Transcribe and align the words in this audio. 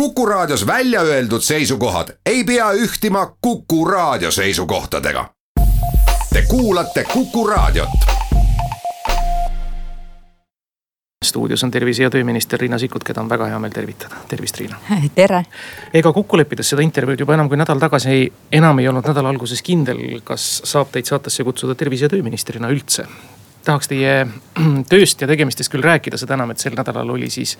Kuku 0.00 0.26
Raadios 0.26 0.66
välja 0.66 1.00
öeldud 1.00 1.40
seisukohad 1.40 2.08
ei 2.26 2.44
pea 2.44 2.72
ühtima 2.72 3.36
Kuku 3.40 3.84
Raadio 3.84 4.30
seisukohtadega. 4.30 5.30
Te 6.32 6.42
kuulate 6.48 7.04
Kuku 7.04 7.46
Raadiot. 7.46 7.88
stuudios 11.24 11.64
on 11.64 11.70
tervise- 11.70 12.02
ja 12.02 12.10
tööminister 12.10 12.60
Riina 12.60 12.78
Sikkut, 12.78 13.04
keda 13.04 13.20
on 13.20 13.28
väga 13.28 13.46
hea 13.46 13.58
meel 13.58 13.72
tervitada, 13.72 14.14
tervist 14.28 14.58
Riina. 14.58 14.76
tere. 15.14 15.42
ega 15.94 16.12
kokku 16.12 16.36
leppides 16.36 16.68
seda 16.68 16.82
intervjuud 16.82 17.20
juba 17.20 17.34
enam 17.34 17.48
kui 17.48 17.56
nädal 17.56 17.78
tagasi 17.82 18.10
ei, 18.10 18.32
enam 18.52 18.78
ei 18.78 18.88
olnud 18.88 19.08
nädala 19.08 19.28
alguses 19.32 19.62
kindel, 19.62 20.20
kas 20.24 20.60
saab 20.64 20.92
teid 20.92 21.04
saatesse 21.08 21.44
kutsuda 21.44 21.74
tervise- 21.74 22.04
ja 22.06 22.08
tööministrina 22.08 22.68
üldse 22.68 23.06
tahaks 23.66 23.90
teie 23.90 24.14
tööst 24.90 25.22
ja 25.22 25.28
tegemistest 25.30 25.72
küll 25.72 25.84
rääkida, 25.84 26.18
seda 26.20 26.36
enam, 26.38 26.52
et 26.52 26.62
sel 26.62 26.76
nädalal 26.78 27.10
oli 27.16 27.28
siis 27.32 27.56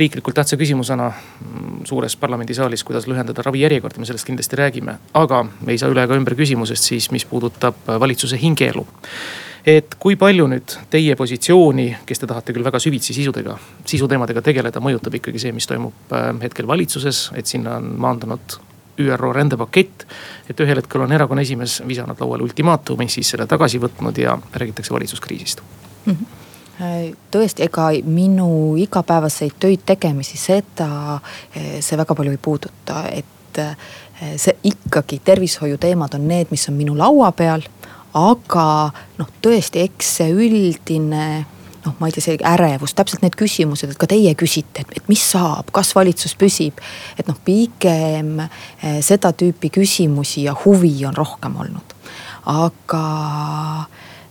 riiklikult 0.00 0.36
tähtsa 0.40 0.58
küsimusena 0.60 1.10
mm, 1.10 1.84
suures 1.88 2.16
parlamendisaalis, 2.20 2.84
kuidas 2.84 3.08
lühendada 3.10 3.44
ravijärjekorda, 3.46 4.00
me 4.00 4.08
sellest 4.08 4.28
kindlasti 4.28 4.60
räägime. 4.60 4.98
aga 5.14 5.44
me 5.44 5.72
ei 5.72 5.80
saa 5.80 5.92
üle 5.92 6.04
ega 6.04 6.18
ümber 6.18 6.36
küsimusest 6.38 6.90
siis, 6.90 7.10
mis 7.14 7.24
puudutab 7.28 7.86
valitsuse 8.00 8.40
hingeelu. 8.40 8.86
et 9.66 9.94
kui 9.98 10.16
palju 10.20 10.46
nüüd 10.48 10.76
teie 10.90 11.16
positsiooni, 11.16 11.88
kes 12.06 12.20
te 12.20 12.26
tahate 12.28 12.52
küll 12.52 12.64
väga 12.64 12.80
süvitsi 12.80 13.14
sisudega, 13.16 13.58
sisuteemadega 13.84 14.42
tegeleda, 14.42 14.80
mõjutab 14.80 15.20
ikkagi 15.20 15.40
see, 15.40 15.52
mis 15.56 15.68
toimub 15.70 16.12
äh, 16.12 16.30
hetkel 16.42 16.68
valitsuses, 16.68 17.30
et 17.36 17.46
sinna 17.46 17.78
on 17.80 17.94
maandunud 18.00 18.58
ÜRO 19.00 19.32
rändepakett. 19.32 20.06
et 20.50 20.60
ühel 20.60 20.76
hetkel 20.76 21.00
on 21.00 21.12
erakonna 21.12 21.42
esimees 21.42 21.82
visanud 21.88 22.20
lauale 22.20 22.42
ultimaatumi, 22.42 23.08
siis 23.08 23.30
selle 23.30 23.46
tagasi 23.46 23.80
võtnud 23.80 24.18
ja 24.18 24.38
räägitakse 24.54 24.94
valitsuskriisist 24.94 25.62
mm. 26.06 26.12
-hmm 26.12 26.42
tõesti, 27.30 27.62
ega 27.62 27.88
minu 28.04 28.74
igapäevaseid 28.76 29.52
töid 29.60 29.84
tegemisi, 29.86 30.36
seda 30.36 31.20
see 31.54 31.98
väga 31.98 32.14
palju 32.14 32.32
ei 32.34 32.40
puuduta, 32.42 33.04
et 33.14 33.60
see 34.36 34.56
ikkagi 34.70 35.20
tervishoiuteemad 35.24 36.14
on 36.18 36.28
need, 36.28 36.50
mis 36.50 36.68
on 36.68 36.74
minu 36.74 36.98
laua 36.98 37.32
peal. 37.32 37.62
aga 38.14 38.90
noh, 39.18 39.30
tõesti, 39.42 39.82
eks 39.82 40.16
see 40.16 40.30
üldine 40.30 41.46
noh, 41.84 41.94
ma 42.00 42.08
ei 42.08 42.14
tea, 42.14 42.24
see 42.24 42.38
ärevus, 42.48 42.94
täpselt 42.96 43.24
need 43.24 43.36
küsimused, 43.38 43.92
et 43.92 44.00
ka 44.00 44.08
teie 44.10 44.32
küsite, 44.38 44.84
et, 44.86 45.04
mis 45.10 45.22
saab, 45.34 45.70
kas 45.74 45.92
valitsus 45.96 46.34
püsib. 46.40 46.80
et 47.18 47.28
noh, 47.28 47.36
pigem 47.44 48.40
eh, 48.40 49.00
seda 49.04 49.32
tüüpi 49.36 49.70
küsimusi 49.74 50.46
ja 50.48 50.56
huvi 50.64 50.94
on 51.08 51.16
rohkem 51.16 51.56
olnud, 51.64 51.94
aga 52.50 53.04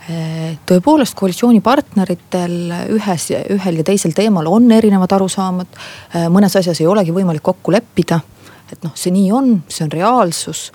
eh, 0.09 0.55
tõepoolest 0.69 1.17
koalitsioonipartneritel 1.19 2.57
ühes, 2.97 3.29
ühel 3.57 3.81
ja 3.81 3.87
teisel 3.87 4.15
teemal 4.17 4.49
on 4.51 4.71
erinevad 4.71 5.13
arusaamad. 5.19 5.81
Eh, 6.13 6.29
mõnes 6.33 6.57
asjas 6.59 6.81
ei 6.81 6.89
olegi 6.89 7.15
võimalik 7.15 7.45
kokku 7.45 7.75
leppida. 7.75 8.21
et 8.71 8.81
noh, 8.83 8.95
see 8.97 9.13
nii 9.13 9.29
on, 9.31 9.55
see 9.69 9.85
on 9.85 9.91
reaalsus 9.93 10.71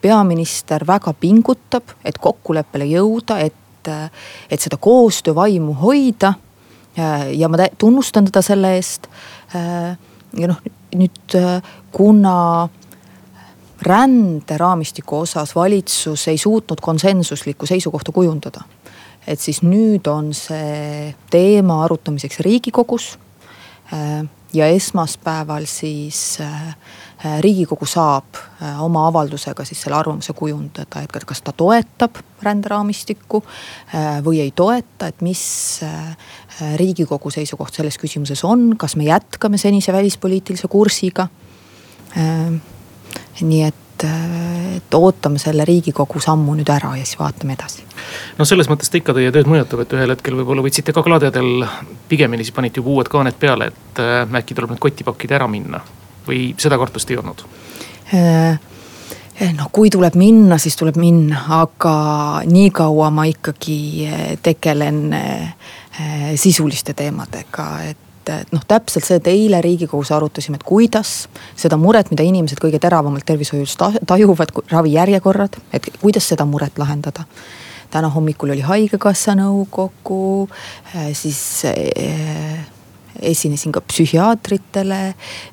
peaminister 0.00 0.84
väga 0.86 1.10
pingutab, 1.18 1.90
et 2.06 2.18
kokkuleppele 2.22 2.86
jõuda, 2.86 3.40
et 3.42 3.65
et, 3.86 4.12
et 4.50 4.60
seda 4.60 4.76
koostöövaimu 4.76 5.74
hoida. 5.82 6.34
ja 7.32 7.48
ma 7.48 7.68
tunnustan 7.78 8.24
teda 8.24 8.42
selle 8.42 8.74
eest. 8.76 9.06
ja 9.52 10.48
noh, 10.48 10.60
nüüd 10.96 11.36
kuna 11.92 12.68
ränderaamistiku 13.82 15.18
osas 15.18 15.54
valitsus 15.54 16.28
ei 16.28 16.38
suutnud 16.38 16.80
konsensuslikku 16.80 17.66
seisukohta 17.66 18.12
kujundada. 18.12 18.60
et 19.26 19.40
siis 19.40 19.62
nüüd 19.62 20.06
on 20.06 20.30
see 20.34 21.14
teema 21.30 21.82
arutamiseks 21.84 22.40
riigikogus. 22.40 23.18
Ja 24.56 24.66
esmaspäeval 24.72 25.66
siis 25.70 26.38
Äh, 27.24 27.38
riigikogu 27.40 27.86
saab 27.88 28.36
äh, 28.36 28.76
oma 28.84 29.06
avaldusega 29.08 29.64
siis 29.64 29.80
selle 29.80 29.96
arvamuse 29.96 30.34
kujundada, 30.36 31.00
et 31.00 31.24
kas 31.24 31.40
ta 31.40 31.54
toetab 31.56 32.18
ränderaamistikku 32.44 33.40
äh, 33.40 34.18
või 34.24 34.42
ei 34.44 34.50
toeta, 34.52 35.08
et 35.08 35.24
mis 35.24 35.40
riigikogu 36.76 37.32
seisukoht 37.32 37.72
selles 37.76 37.96
küsimuses 38.00 38.44
on, 38.44 38.74
kas 38.76 38.98
me 39.00 39.08
jätkame 39.08 39.56
senise 39.60 39.92
välispoliitilise 39.96 40.68
kursiga. 40.72 41.28
nii 43.40 43.62
et, 43.64 43.80
et 44.04 44.94
ootame 44.94 45.40
selle 45.40 45.64
riigikogu 45.64 46.20
sammu 46.20 46.54
nüüd 46.58 46.70
ära 46.72 46.92
ja 46.98 47.04
siis 47.04 47.18
vaatame 47.20 47.56
edasi. 47.56 47.84
no 48.38 48.44
selles 48.44 48.68
mõttes 48.70 48.90
ta 48.90 49.00
ikka 49.00 49.14
teie 49.16 49.32
tööd 49.32 49.48
mõjutab, 49.50 49.82
et 49.84 49.96
ühel 49.96 50.12
hetkel 50.14 50.38
võib-olla 50.40 50.64
võtsite 50.66 50.94
ka 50.96 51.04
kladedel 51.06 51.66
pigemini 52.08 52.44
siis 52.44 52.54
panite 52.56 52.82
juba 52.82 52.96
uued 52.96 53.12
kaaned 53.12 53.38
peale, 53.40 53.72
et 53.72 54.02
äkki 54.42 54.54
tuleb 54.54 54.74
need 54.74 54.82
kotti 54.82 55.06
pakkida 55.06 55.40
ära 55.40 55.48
minna 55.50 55.80
või 56.26 56.54
seda 56.58 56.78
kartust 56.78 57.10
ei 57.10 57.20
olnud? 57.22 57.46
noh, 59.56 59.68
kui 59.72 59.90
tuleb 59.92 60.16
minna, 60.18 60.58
siis 60.58 60.76
tuleb 60.78 60.96
minna, 61.00 61.42
aga 61.60 61.96
niikaua 62.48 63.10
ma 63.14 63.26
ikkagi 63.28 63.78
äh, 64.08 64.24
tegelen 64.42 65.12
äh, 65.12 65.70
sisuliste 66.40 66.94
teemadega, 66.96 67.68
et 67.90 68.05
et 68.28 68.52
noh, 68.54 68.62
täpselt 68.68 69.06
see, 69.06 69.18
et 69.20 69.28
eile 69.30 69.60
riigikogus 69.64 70.12
arutasime, 70.14 70.60
et 70.60 70.66
kuidas 70.66 71.14
seda 71.56 71.78
muret, 71.80 72.10
mida 72.10 72.26
inimesed 72.26 72.60
kõige 72.62 72.80
teravamalt 72.82 73.26
tervishoius 73.26 73.76
tajuvad, 73.78 74.54
ravijärjekorrad, 74.72 75.60
et 75.72 75.90
kuidas 76.00 76.28
seda 76.32 76.48
muret 76.48 76.78
lahendada. 76.78 77.24
täna 77.90 78.08
hommikul 78.10 78.50
oli 78.50 78.60
haigekassa 78.66 79.36
nõukogu, 79.38 80.48
siis 81.14 81.62
esinesin 83.22 83.72
ka 83.72 83.80
psühhiaatritele, 83.80 85.00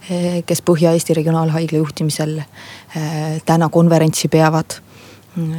eh, 0.09 0.43
kes 0.45 0.61
Põhja-Eesti 0.61 1.15
Regionaalhaigla 1.17 1.77
juhtimisel 1.77 2.37
eh, 2.39 3.41
täna 3.45 3.69
konverentsi 3.69 4.27
peavad. 4.27 4.79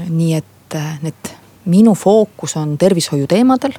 nii 0.08 0.34
et 0.34 0.74
eh, 0.74 0.98
need, 1.02 1.30
minu 1.70 1.94
fookus 1.94 2.56
on 2.60 2.76
tervishoiu 2.78 3.26
teemadel 3.30 3.74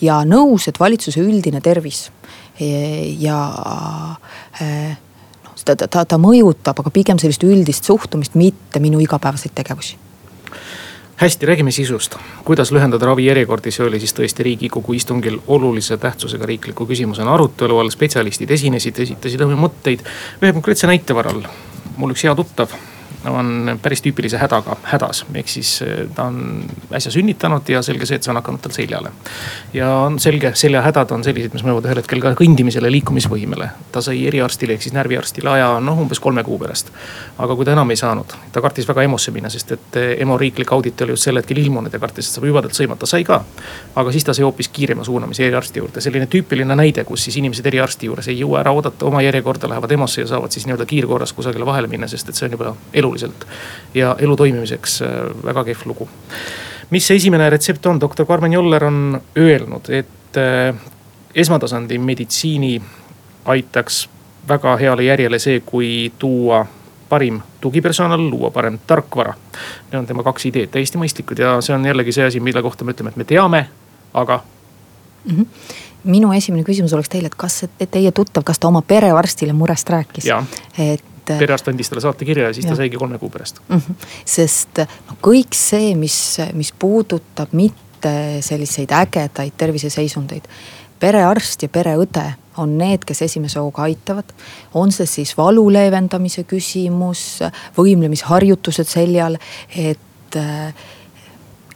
ja 0.00 0.22
nõus, 0.24 0.68
et 0.68 0.80
valitsuse 0.80 1.20
üldine 1.20 1.60
tervis 1.64 2.08
ja 3.18 3.38
noh, 5.44 5.54
ta, 5.64 5.76
ta, 5.76 6.04
ta 6.04 6.18
mõjutab, 6.18 6.80
aga 6.82 6.90
pigem 6.94 7.20
sellist 7.20 7.44
üldist 7.46 7.88
suhtumist, 7.88 8.34
mitte 8.38 8.82
minu 8.82 9.00
igapäevaseid 9.04 9.54
tegevusi 9.54 9.98
hästi, 11.18 11.46
räägime 11.46 11.70
sisust. 11.70 12.14
kuidas 12.44 12.70
lühendada 12.72 13.06
ravijärjekordi, 13.06 13.70
see 13.74 13.86
oli 13.86 13.98
siis 13.98 14.14
tõesti 14.14 14.44
riigikogu 14.46 14.94
istungil 14.94 15.40
olulise 15.46 15.96
tähtsusega 15.98 16.46
riikliku 16.46 16.86
küsimusena 16.86 17.34
arutelu 17.34 17.78
all. 17.78 17.90
spetsialistid 17.90 18.50
esinesid, 18.50 18.98
esitasid 18.98 19.40
oma 19.40 19.58
mõtteid. 19.66 20.06
ühe 20.42 20.52
konkreetse 20.52 20.86
näite 20.86 21.14
varal, 21.14 21.42
mul 21.96 22.14
üks 22.14 22.22
hea 22.22 22.34
tuttav 22.38 22.70
on 23.24 23.78
päris 23.82 24.02
tüüpilise 24.02 24.38
hädaga 24.38 24.76
hädas, 24.82 25.24
ehk 25.34 25.48
siis 25.50 25.82
eh, 25.82 26.06
ta 26.14 26.28
on 26.30 26.62
äsja 26.94 27.10
sünnitanud 27.12 27.68
ja 27.68 27.82
selge 27.82 28.06
see, 28.06 28.18
et 28.18 28.26
see 28.26 28.30
on 28.30 28.38
hakanud 28.38 28.62
tal 28.62 28.74
seljale. 28.74 29.10
ja 29.74 29.90
on 30.04 30.18
selge, 30.22 30.52
seljahädad 30.54 31.10
on 31.14 31.24
sellised, 31.24 31.52
mis 31.54 31.64
mõjuvad 31.66 31.88
ühel 31.88 32.00
hetkel 32.02 32.22
ka 32.22 32.32
kõndimisele, 32.38 32.90
liikumisvõimele. 32.94 33.68
ta 33.92 34.02
sai 34.04 34.26
eriarstile 34.26 34.76
ehk 34.76 34.86
siis 34.86 34.94
närviarstile 34.94 35.50
aja 35.50 35.70
noh 35.80 35.98
umbes 35.98 36.20
kolme 36.20 36.44
kuu 36.44 36.58
pärast. 36.58 36.92
aga 37.38 37.56
kui 37.56 37.66
ta 37.66 37.74
enam 37.74 37.90
ei 37.90 37.96
saanud, 37.96 38.34
ta 38.52 38.62
kartis 38.62 38.88
väga 38.88 39.02
EMO-sse 39.08 39.34
minna, 39.34 39.50
sest 39.50 39.72
et 39.72 39.96
eh, 39.98 40.14
EMO 40.22 40.38
riiklik 40.38 40.72
audit 40.72 41.00
oli 41.02 41.16
just 41.16 41.26
sel 41.26 41.42
hetkel 41.42 41.58
ilmunud 41.58 41.92
ja 41.92 41.98
kartis, 41.98 42.28
et 42.28 42.38
saab 42.38 42.46
jubedalt 42.46 42.78
sõimata, 42.78 43.06
sai 43.06 43.24
ka. 43.24 43.42
aga 43.96 44.14
siis 44.14 44.24
ta 44.24 44.34
sai 44.34 44.46
hoopis 44.46 44.68
kiirema 44.68 45.04
suunamise 45.04 45.46
eriarsti 45.46 45.82
juurde, 45.82 46.00
selline 46.00 46.30
tüüpiline 46.30 46.76
näide, 46.78 47.04
kus 47.04 47.26
siis 47.26 47.36
inimesed 47.42 47.66
eriarsti 47.66 48.06
juures 48.06 48.28
ei 48.28 48.38
jõua 48.38 48.60
ära 48.62 48.72
oodata 48.72 49.06
oma 49.06 49.22
järjekorda, 49.26 49.68
lähevad 49.68 49.90
EMO-sse 49.98 50.22
ja 50.22 50.30
saavad 50.34 50.54
siis 50.54 50.66
nii-öelda 50.70 50.86
kiirkorras 50.86 51.32
kusagile 51.32 51.66
vahele 51.66 51.90
minna, 51.90 52.06
sest 52.08 52.28
et 52.28 52.38
see 52.38 52.46
on 52.46 52.54
juba 52.58 52.74
eluline 52.92 53.07
oluliselt. 53.08 53.46
ja 53.94 54.16
elu 54.18 54.36
toimimiseks 54.36 55.00
äh, 55.02 55.08
väga 55.44 55.64
kehv 55.64 55.86
lugu. 55.88 56.08
mis 56.90 57.06
see 57.06 57.16
esimene 57.16 57.50
retsept 57.50 57.86
on, 57.86 58.00
doktor 58.00 58.26
Karmen 58.26 58.52
Joller 58.52 58.84
on 58.84 59.20
öelnud, 59.36 59.90
et 59.90 60.36
äh, 60.36 60.74
esmatasandi 61.34 61.98
meditsiini 61.98 62.82
aitaks 63.44 64.08
väga 64.48 64.76
heale 64.76 65.04
järjele 65.04 65.38
see, 65.38 65.60
kui 65.60 66.12
tuua 66.18 66.66
parim 67.08 67.40
tugipersonal, 67.60 68.20
luua 68.30 68.50
parem 68.50 68.78
tarkvara. 68.86 69.34
Need 69.90 69.98
on 70.00 70.06
tema 70.06 70.22
kaks 70.22 70.46
ideed, 70.50 70.70
täiesti 70.72 71.00
mõistlikud 71.00 71.40
ja 71.40 71.56
see 71.64 71.74
on 71.74 71.84
jällegi 71.88 72.12
see 72.12 72.26
asi, 72.28 72.40
mille 72.40 72.62
kohta 72.62 72.84
me 72.84 72.92
ütleme, 72.92 73.12
et 73.12 73.20
me 73.20 73.24
teame, 73.24 73.66
aga 74.14 74.42
mm. 75.24 75.36
-hmm 75.36 75.46
minu 76.04 76.32
esimene 76.32 76.64
küsimus 76.64 76.94
oleks 76.94 77.10
teile, 77.12 77.26
et 77.26 77.36
kas 77.38 77.64
teie 77.90 78.12
tuttav, 78.14 78.44
kas 78.46 78.58
ta 78.58 78.68
oma 78.68 78.82
perearstile 78.82 79.52
murest 79.52 79.90
rääkis? 79.90 80.28
et. 80.78 81.04
Perearst 81.38 81.68
andis 81.68 81.90
talle 81.90 82.04
saatekirja 82.04 82.48
ja 82.48 82.56
siis 82.56 82.66
ja. 82.66 82.72
ta 82.72 82.80
saigi 82.80 82.96
kolme 82.96 83.18
kuu 83.18 83.30
pärast 83.30 83.60
mm. 83.68 83.76
-hmm. 83.76 84.10
sest 84.24 84.82
noh, 84.82 85.16
kõik 85.22 85.54
see, 85.54 85.94
mis, 85.94 86.18
mis 86.54 86.72
puudutab 86.78 87.52
mitte 87.52 88.40
selliseid 88.40 88.92
ägedaid 88.92 89.56
terviseseisundeid. 89.56 90.48
perearst 91.00 91.62
ja 91.62 91.68
pereõde 91.68 92.26
on 92.58 92.78
need, 92.78 93.04
kes 93.06 93.22
esimese 93.22 93.58
hooga 93.58 93.82
aitavad. 93.82 94.24
on 94.74 94.92
see 94.92 95.06
siis 95.06 95.36
valu 95.36 95.68
leevendamise 95.72 96.44
küsimus, 96.44 97.40
võimlemisharjutused 97.76 98.88
seljal, 98.88 99.38
et 99.76 100.36
äh, 100.36 100.74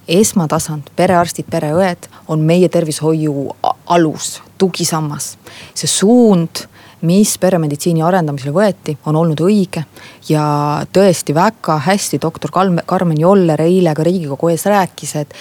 esmatasand, 0.08 0.90
perearstid, 0.96 1.46
pereõed 1.50 2.08
on 2.28 2.42
meie 2.46 2.68
tervishoiu 2.68 3.50
alus, 3.86 4.42
tugisammas. 4.58 5.36
see 5.74 5.88
suund 5.88 6.66
mis 7.02 7.36
peremeditsiini 7.38 8.02
arendamisele 8.02 8.52
võeti, 8.54 8.96
on 9.06 9.16
olnud 9.16 9.40
õige. 9.42 9.84
ja 10.28 10.44
tõesti 10.92 11.34
väga 11.34 11.78
hästi 11.86 12.20
doktor 12.22 12.50
Karmen 12.86 13.20
Joller 13.20 13.60
eile 13.60 13.94
ka 13.94 14.02
riigikogu 14.06 14.48
ees 14.48 14.66
rääkis, 14.66 15.16
et, 15.16 15.34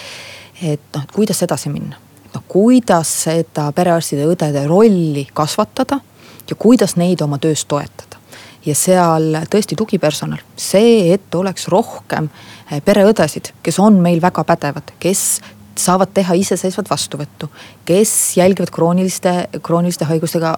et 0.62 0.80
noh, 0.94 1.02
et 1.02 1.12
kuidas 1.12 1.42
edasi 1.42 1.70
minna. 1.70 1.96
noh, 2.34 2.42
kuidas 2.48 3.10
seda 3.24 3.70
perearstide, 3.72 4.26
õdede 4.26 4.66
rolli 4.66 5.28
kasvatada 5.32 6.00
ja 6.48 6.56
kuidas 6.56 6.96
neid 6.96 7.20
oma 7.22 7.38
töös 7.38 7.64
toetada 7.64 8.18
ja 8.66 8.74
seal 8.78 9.36
tõesti 9.50 9.76
tugipersonal, 9.78 10.42
see, 10.56 11.12
et 11.14 11.34
oleks 11.34 11.68
rohkem 11.68 12.28
eh, 12.70 12.80
pereõdesid, 12.84 13.52
kes 13.62 13.78
on 13.82 13.98
meil 14.02 14.22
väga 14.22 14.44
pädevad, 14.46 14.94
kes 15.02 15.42
saavad 15.78 16.12
teha 16.14 16.34
iseseisvat 16.36 16.90
vastuvõttu, 16.90 17.48
kes 17.88 18.36
jälgivad 18.36 18.70
krooniliste, 18.74 19.48
krooniliste 19.62 20.04
haigustega 20.04 20.56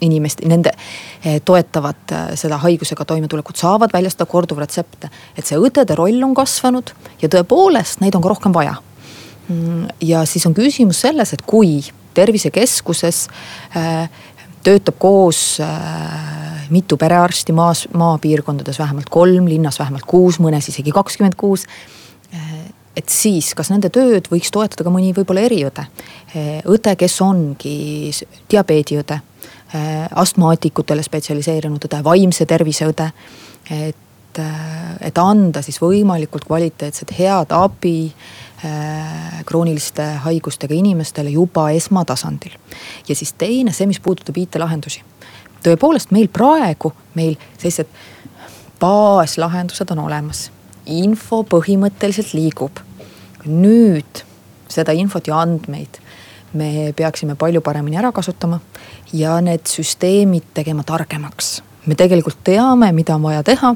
inimest, 0.00 0.42
nende 0.48 0.72
eh, 1.24 1.40
toetavad 1.44 2.12
eh, 2.12 2.34
seda 2.38 2.58
haigusega 2.62 3.06
toimetulekut, 3.08 3.58
saavad 3.60 3.92
väljastada 3.92 4.28
korduvretsepte. 4.30 5.10
et 5.36 5.46
see 5.46 5.58
õdede 5.58 5.96
roll 5.98 6.22
on 6.26 6.34
kasvanud 6.34 6.94
ja 7.22 7.30
tõepoolest 7.30 8.02
neid 8.02 8.14
on 8.14 8.24
ka 8.24 8.32
rohkem 8.34 8.54
vaja. 8.54 8.76
Mm, 9.48 9.88
ja 10.00 10.24
siis 10.24 10.46
on 10.46 10.54
küsimus 10.56 11.02
selles, 11.04 11.32
et 11.32 11.42
kui 11.42 11.82
tervisekeskuses 12.14 13.26
äh, 13.76 14.08
töötab 14.64 14.96
koos 14.98 15.58
mitu 16.72 16.96
perearsti 16.96 17.52
maas, 17.52 17.82
maapiirkondades 17.92 18.78
vähemalt 18.80 19.10
kolm, 19.12 19.44
linnas 19.50 19.76
vähemalt 19.78 20.06
kuus, 20.08 20.38
mõnes 20.40 20.70
isegi 20.72 20.94
kakskümmend 20.94 21.36
kuus 21.36 21.66
et 22.96 23.10
siis, 23.10 23.50
kas 23.58 23.70
nende 23.72 23.90
tööd 23.92 24.30
võiks 24.30 24.52
toetada 24.54 24.86
ka 24.86 24.92
mõni 24.92 25.10
võib-olla 25.14 25.44
eriõde. 25.44 25.84
Õde, 26.70 26.94
kes 26.98 27.16
ongi 27.26 27.74
diabeediõde, 28.50 29.18
astmaatikutele 30.14 31.02
spetsialiseerunud 31.02 31.86
õde, 31.88 31.98
vaimse 32.04 32.46
tervise 32.46 32.86
õde. 32.86 33.08
et, 33.70 34.40
et 35.00 35.18
anda 35.18 35.62
siis 35.62 35.80
võimalikult 35.82 36.46
kvaliteetset, 36.46 37.10
head 37.18 37.54
abi 37.54 38.12
Äh, 38.64 39.44
krooniliste 39.44 40.02
haigustega 40.24 40.74
inimestele 40.74 41.30
juba 41.30 41.70
esmatasandil. 41.70 42.52
ja 43.08 43.16
siis 43.16 43.32
teine, 43.32 43.72
see, 43.72 43.86
mis 43.86 44.00
puudutab 44.00 44.36
IT-lahendusi. 44.40 45.02
tõepoolest 45.66 46.14
meil 46.16 46.30
praegu, 46.32 46.92
meil 47.14 47.34
sellised 47.58 47.90
baaslahendused 48.80 49.90
on 49.90 49.98
olemas, 50.06 50.50
info 50.86 51.42
põhimõtteliselt 51.42 52.32
liigub. 52.32 52.80
nüüd 53.44 54.24
seda 54.68 54.92
infot 54.92 55.28
ja 55.28 55.42
andmeid 55.42 56.00
me 56.54 56.92
peaksime 56.96 57.34
palju 57.34 57.60
paremini 57.60 57.98
ära 58.00 58.12
kasutama 58.12 58.60
ja 59.12 59.40
need 59.40 59.66
süsteemid 59.70 60.50
tegema 60.54 60.82
targemaks. 60.82 61.62
me 61.86 61.94
tegelikult 61.94 62.38
teame, 62.44 62.92
mida 62.92 63.14
on 63.14 63.22
vaja 63.22 63.42
teha. 63.42 63.74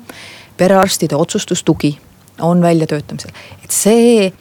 perearstide 0.57 1.17
otsustustugi 1.17 1.99
on 2.41 2.63
väljatöötamisel, 2.63 3.31
et 3.65 3.71
see 3.71 4.33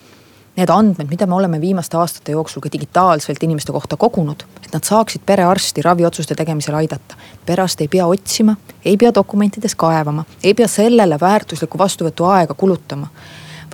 need 0.57 0.69
andmed, 0.73 1.09
mida 1.09 1.27
me 1.29 1.35
oleme 1.35 1.59
viimaste 1.61 1.97
aastate 1.97 2.33
jooksul 2.33 2.61
ka 2.61 2.69
digitaalselt 2.73 3.43
inimeste 3.43 3.71
kohta 3.71 3.97
kogunud, 3.97 4.43
et 4.65 4.73
nad 4.73 4.83
saaksid 4.83 5.21
perearsti 5.25 5.81
raviotsuste 5.85 6.35
tegemisel 6.35 6.75
aidata. 6.75 7.15
perearst 7.45 7.81
ei 7.81 7.87
pea 7.87 8.07
otsima, 8.07 8.55
ei 8.85 8.97
pea 8.97 9.13
dokumentides 9.13 9.75
kaevama, 9.75 10.25
ei 10.43 10.53
pea 10.53 10.67
sellele 10.67 11.19
väärtuslikku 11.21 11.77
vastuvõtu 11.77 12.25
aega 12.25 12.53
kulutama. 12.53 13.07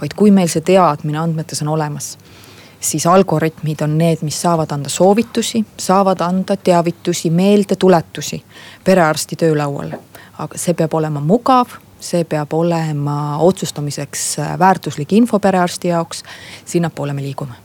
vaid 0.02 0.14
kui 0.14 0.32
meil 0.32 0.48
see 0.48 0.62
teadmine 0.62 1.18
andmetes 1.18 1.62
on 1.62 1.68
olemas, 1.68 2.18
siis 2.84 3.06
algoritmid 3.08 3.82
on 3.82 3.98
need, 3.98 4.22
mis 4.22 4.42
saavad 4.42 4.72
anda 4.76 4.90
soovitusi, 4.90 5.64
saavad 5.80 6.22
anda 6.22 6.58
teavitusi, 6.58 7.30
meeldetuletusi 7.30 8.44
perearsti 8.84 9.36
töölauale. 9.36 10.00
aga 10.38 10.58
see 10.58 10.74
peab 10.74 10.94
olema 10.94 11.22
mugav 11.22 11.78
see 12.04 12.24
peab 12.28 12.54
olema 12.54 13.38
otsustamiseks 13.38 14.40
äh, 14.40 14.56
väärtuslik 14.60 15.14
info 15.14 15.40
perearsti 15.40 15.88
jaoks, 15.88 16.24
sinnapoole 16.66 17.14
me 17.14 17.22
liigume 17.22 17.62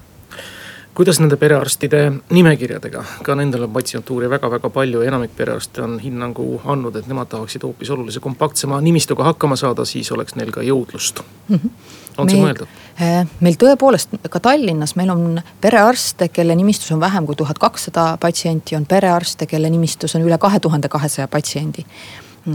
kuidas 0.99 1.21
nende 1.23 1.37
perearstide 1.39 1.99
nimekirjadega, 2.35 3.05
ka 3.23 3.35
nendel 3.39 3.69
on 3.69 3.71
patsientuuri 3.71 4.27
väga-väga 4.31 4.71
palju 4.75 5.05
ja 5.05 5.13
enamik 5.13 5.37
perearste 5.39 5.85
on 5.85 5.93
hinnangu 6.03 6.47
andnud, 6.65 6.97
et 6.99 7.07
nemad 7.07 7.31
tahaksid 7.31 7.63
hoopis 7.63 7.93
olulise 7.95 8.19
kompaktsema 8.21 8.81
nimistuga 8.83 9.29
hakkama 9.29 9.57
saada, 9.57 9.87
siis 9.87 10.11
oleks 10.13 10.35
neil 10.35 10.51
ka 10.51 10.65
jõudlust 10.67 11.23
mm. 11.23 11.55
-hmm. 11.55 11.71
On 12.19 12.27
meil, 12.27 12.37
see 12.37 12.45
mõeldav? 12.45 12.79
Äh, 13.01 13.33
meil 13.45 13.59
tõepoolest 13.61 14.17
ka 14.31 14.41
Tallinnas, 14.43 14.95
meil 14.99 15.11
on 15.15 15.41
perearste, 15.63 16.29
kelle 16.35 16.57
nimistus 16.59 16.93
on 16.95 17.01
vähem 17.01 17.27
kui 17.27 17.39
tuhat 17.39 17.59
kakssada 17.59 18.11
patsienti, 18.21 18.77
on 18.77 18.87
perearste, 18.87 19.47
kelle 19.47 19.71
nimistus 19.71 20.17
on 20.19 20.27
üle 20.27 20.39
kahe 20.39 20.61
tuhande 20.61 20.91
kahesaja 20.93 21.29
patsiendi 21.29 21.87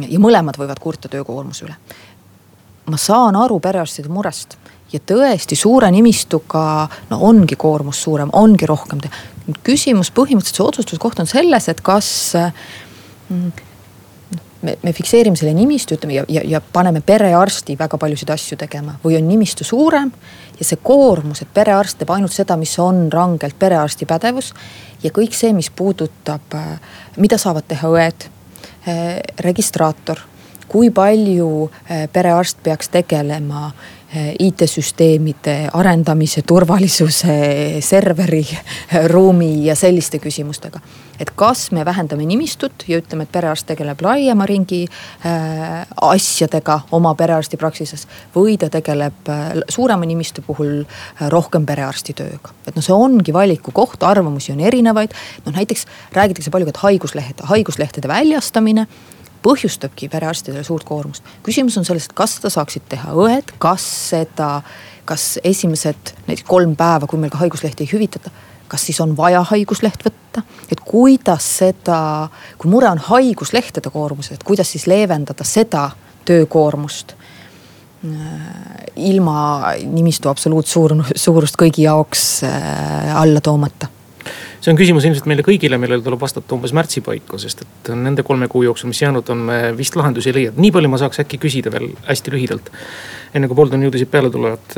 ja 0.09 0.19
mõlemad 0.19 0.57
võivad 0.57 0.79
kurta 0.81 1.09
töökoormuse 1.11 1.65
üle. 1.67 1.75
ma 2.85 2.97
saan 2.97 3.35
aru 3.39 3.59
perearstide 3.63 4.09
murest 4.11 4.57
ja 4.93 4.99
tõesti 4.99 5.55
suure 5.55 5.89
nimistuga 5.91 6.87
no 7.09 7.19
ongi 7.29 7.55
koormus 7.55 8.01
suurem, 8.03 8.29
ongi 8.33 8.67
rohkem 8.69 9.01
küsimus 9.63 10.11
põhimõtteliselt 10.11 10.59
see 10.59 10.65
otsustuse 10.65 11.01
koht 11.01 11.19
on 11.19 11.29
selles, 11.29 11.67
et 11.69 11.81
kas 11.81 12.09
mm, 13.29 13.62
me, 14.63 14.77
me 14.83 14.93
fikseerime 14.93 15.39
selle 15.39 15.53
nimistu, 15.53 15.97
ütleme 15.97 16.17
ja, 16.17 16.25
ja, 16.31 16.43
ja 16.55 16.61
paneme 16.73 17.03
perearsti 17.05 17.77
väga 17.79 17.99
paljusid 18.01 18.31
asju 18.33 18.57
tegema 18.59 18.97
või 19.03 19.17
on 19.19 19.27
nimistu 19.27 19.63
suurem. 19.67 20.11
ja 20.59 20.65
see 20.65 20.79
koormus, 20.83 21.41
et 21.41 21.53
perearst 21.53 21.97
teeb 21.99 22.11
ainult 22.15 22.33
seda, 22.33 22.57
mis 22.57 22.77
on 22.79 23.09
rangelt 23.11 23.59
perearsti 23.59 24.05
pädevus 24.05 24.53
ja 25.03 25.11
kõik 25.11 25.35
see, 25.35 25.53
mis 25.53 25.69
puudutab, 25.69 26.55
mida 27.17 27.37
saavad 27.37 27.67
teha 27.67 27.89
õed 27.89 28.29
Eh, 28.83 29.19
registraator, 29.39 30.19
kui 30.67 30.89
palju 30.91 31.69
eh, 31.87 32.09
perearst 32.11 32.57
peaks 32.63 32.89
tegelema 32.91 33.69
IT-süsteemide 34.13 35.69
arendamise, 35.73 36.43
turvalisuse, 36.45 37.37
serveri, 37.81 38.43
ruumi 39.09 39.65
ja 39.65 39.75
selliste 39.75 40.19
küsimustega. 40.21 40.79
et 41.19 41.29
kas 41.35 41.71
me 41.71 41.85
vähendame 41.85 42.25
nimistut 42.25 42.83
ja 42.87 42.97
ütleme, 42.99 43.23
et 43.23 43.31
perearst 43.31 43.67
tegeleb 43.69 44.01
laiema 44.01 44.45
ringi 44.49 44.81
äh, 44.85 45.85
asjadega 46.01 46.79
oma 46.91 47.13
perearsti 47.15 47.57
praksises. 47.57 48.07
või 48.35 48.57
ta 48.57 48.69
tegeleb 48.69 49.29
äh, 49.29 49.63
suurema 49.69 50.05
nimistu 50.05 50.41
puhul 50.41 50.83
äh, 50.83 51.29
rohkem 51.29 51.65
perearsti 51.65 52.13
tööga. 52.13 52.53
et 52.67 52.75
noh, 52.75 52.83
see 52.83 52.93
ongi 52.93 53.33
valiku 53.33 53.71
koht, 53.71 54.03
arvamusi 54.03 54.51
on 54.51 54.59
erinevaid. 54.59 55.13
noh 55.45 55.55
näiteks 55.55 55.87
räägitakse 56.13 56.51
palju, 56.51 56.69
et 56.69 56.77
haiguslehed, 56.85 57.45
haiguslehtede 57.49 58.07
väljastamine 58.07 58.87
põhjustabki 59.43 60.09
perearstidele 60.11 60.63
suurt 60.63 60.87
koormust. 60.87 61.23
küsimus 61.43 61.77
on 61.77 61.85
selles, 61.85 62.07
et 62.09 62.17
kas 62.17 62.37
seda 62.37 62.51
saaksid 62.53 62.87
teha 62.89 63.13
õed, 63.25 63.55
kas 63.63 63.85
seda, 64.09 64.55
kas 65.05 65.37
esimesed 65.43 66.15
näiteks 66.27 66.47
kolm 66.47 66.75
päeva, 66.79 67.07
kui 67.07 67.19
meil 67.19 67.33
ka 67.33 67.43
haiguslehti 67.43 67.87
ei 67.87 67.93
hüvitata 67.93 68.33
kas 68.73 68.85
siis 68.87 68.97
on 69.03 69.11
vaja 69.17 69.43
haigusleht 69.51 70.01
võtta, 70.01 70.41
et 70.71 70.79
kuidas 70.81 71.45
seda, 71.59 72.29
kui 72.57 72.71
mure 72.71 72.89
on 72.89 72.97
haiguslehtede 72.97 73.91
koormus, 73.93 74.31
et 74.33 74.43
kuidas 74.43 74.71
siis 74.73 74.87
leevendada 74.89 75.45
seda 75.45 75.91
töökoormust? 76.25 77.13
Äh, 78.03 78.87
ilma 78.95 79.35
nimistu 79.87 80.31
absoluutsuur, 80.31 80.97
suurust 81.15 81.55
kõigi 81.59 81.85
jaoks 81.85 82.23
äh, 82.43 83.13
alla 83.15 83.39
toomata 83.39 83.87
see 84.61 84.71
on 84.71 84.79
küsimus 84.79 85.05
ilmselt 85.07 85.27
meile 85.29 85.45
kõigile, 85.45 85.77
millele 85.81 86.03
tuleb 86.05 86.21
vastata 86.21 86.55
umbes 86.55 86.73
märtsi 86.75 87.03
paiku, 87.05 87.39
sest 87.41 87.63
et 87.65 87.91
nende 87.97 88.23
kolme 88.27 88.47
kuu 88.51 88.63
jooksul, 88.67 88.91
mis 88.91 89.01
jäänud 89.01 89.29
on, 89.33 89.45
me 89.49 89.57
vist 89.77 89.97
lahendusi 89.99 90.31
ei 90.31 90.37
leia. 90.37 90.53
nii 90.55 90.71
palju 90.75 90.91
ma 90.91 90.99
saaks 91.01 91.23
äkki 91.23 91.39
küsida 91.43 91.73
veel 91.73 91.89
hästi 92.07 92.33
lühidalt. 92.33 92.69
enne 93.33 93.49
kui 93.49 93.57
Bolton 93.57 93.81
jõudisid 93.83 94.11
peale 94.13 94.29
tulevad, 94.29 94.75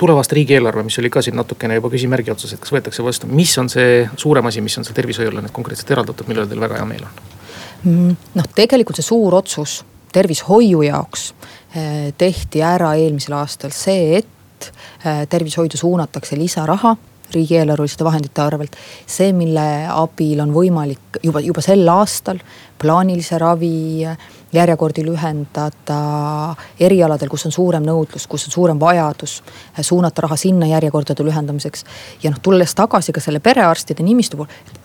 tulev 0.00 0.20
aasta 0.20 0.34
riigieelarve, 0.38 0.82
mis 0.86 0.98
oli 1.02 1.10
ka 1.12 1.22
siin 1.22 1.36
natukene 1.36 1.76
juba 1.76 1.90
küsimärgi 1.92 2.32
otsas, 2.32 2.54
et 2.56 2.62
kas 2.62 2.72
võetakse 2.72 3.04
vastu, 3.04 3.28
mis 3.28 3.52
on 3.60 3.68
see 3.68 4.08
suurem 4.16 4.48
asi, 4.48 4.64
mis 4.64 4.78
on 4.80 4.88
seal 4.88 4.96
tervishoiule 4.96 5.44
nüüd 5.44 5.54
konkreetselt 5.54 5.92
eraldatud, 5.96 6.28
mille 6.30 6.46
üle 6.46 6.50
teil 6.50 6.64
väga 6.64 6.80
hea 6.80 6.88
meel 6.88 7.06
on? 7.06 7.20
Mm, 7.84 8.16
noh, 8.36 8.48
tegelikult 8.56 8.98
see 8.98 9.06
suur 9.06 9.36
otsus 9.36 9.80
tervishoiu 10.12 10.82
jaoks 10.82 11.30
eh, 11.74 12.10
tehti 12.18 12.64
ära 12.66 12.94
eelmisel 12.98 13.36
aastal 13.38 13.72
see, 13.74 14.18
et 14.20 14.70
eh, 15.04 15.22
tervishoidu 15.30 15.78
suunatakse 15.80 16.38
lisaraha 16.38 16.96
riigieelarveliste 17.34 18.04
vahendite 18.04 18.42
arvelt. 18.42 18.76
see, 19.06 19.32
mille 19.32 19.86
abil 19.90 20.40
on 20.40 20.52
võimalik 20.54 21.20
juba, 21.22 21.40
juba 21.40 21.62
sel 21.64 21.88
aastal 21.88 22.40
plaanilise 22.80 23.38
ravi 23.38 24.06
järjekordi 24.52 25.04
lühendada 25.06 26.00
erialadel, 26.80 27.28
kus 27.30 27.46
on 27.46 27.54
suurem 27.54 27.84
nõudlus, 27.86 28.26
kus 28.26 28.48
on 28.48 28.54
suurem 28.54 28.80
vajadus, 28.80 29.40
suunata 29.80 30.26
raha 30.26 30.36
sinna 30.36 30.66
järjekordade 30.66 31.24
lühendamiseks. 31.26 31.84
ja 32.22 32.30
noh, 32.30 32.40
tulles 32.42 32.74
tagasi 32.74 33.12
ka 33.12 33.20
selle 33.20 33.40
perearstide 33.40 34.02
nimistu 34.02 34.40
puhul, 34.40 34.79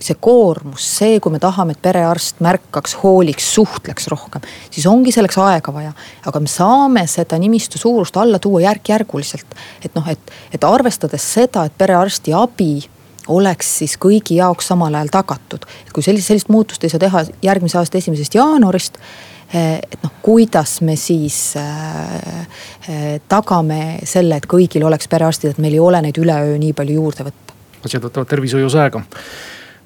see 0.00 0.16
koormus, 0.20 0.84
see, 0.98 1.18
kui 1.20 1.32
me 1.34 1.40
tahame, 1.42 1.74
et 1.74 1.82
perearst 1.82 2.42
märkaks, 2.44 2.94
hooliks, 3.02 3.46
suhtleks 3.54 4.08
rohkem, 4.12 4.44
siis 4.70 4.86
ongi 4.90 5.12
selleks 5.14 5.38
aega 5.42 5.74
vaja. 5.74 5.92
aga 6.26 6.40
me 6.40 6.50
saame 6.50 7.06
seda 7.10 7.38
nimistu 7.38 7.78
suurust 7.78 8.16
alla 8.16 8.38
tuua 8.38 8.62
järk-järguliselt. 8.66 9.56
et 9.84 9.94
noh, 9.94 10.06
et, 10.08 10.36
et 10.52 10.64
arvestades 10.64 11.32
seda, 11.34 11.64
et 11.66 11.78
perearsti 11.78 12.34
abi 12.36 12.88
oleks 13.28 13.78
siis 13.82 13.96
kõigi 14.00 14.38
jaoks 14.38 14.70
samal 14.70 14.94
ajal 14.94 15.10
tagatud. 15.20 15.66
et 15.86 15.92
kui 15.92 16.02
sellist, 16.02 16.30
sellist 16.30 16.48
muutust 16.48 16.84
ei 16.84 16.94
saa 16.94 17.02
teha 17.02 17.24
järgmise 17.42 17.78
aasta 17.78 17.98
esimesest 17.98 18.38
jaanuarist 18.38 19.02
et 19.48 20.02
noh, 20.04 20.12
kuidas 20.22 20.80
me 20.84 20.92
siis 21.00 21.54
äh, 21.56 23.20
tagame 23.28 23.98
selle, 24.04 24.36
et 24.36 24.46
kõigil 24.46 24.84
oleks 24.84 25.08
perearstid, 25.08 25.54
et 25.54 25.62
meil 25.62 25.78
ei 25.78 25.80
ole 25.80 26.02
neid 26.04 26.20
üleöö 26.20 26.58
nii 26.60 26.74
palju 26.76 26.98
juurde 27.00 27.30
võtta. 27.30 27.56
asjad 27.84 28.04
võtavad 28.04 28.28
tervishoius 28.28 28.76
aega 28.76 29.02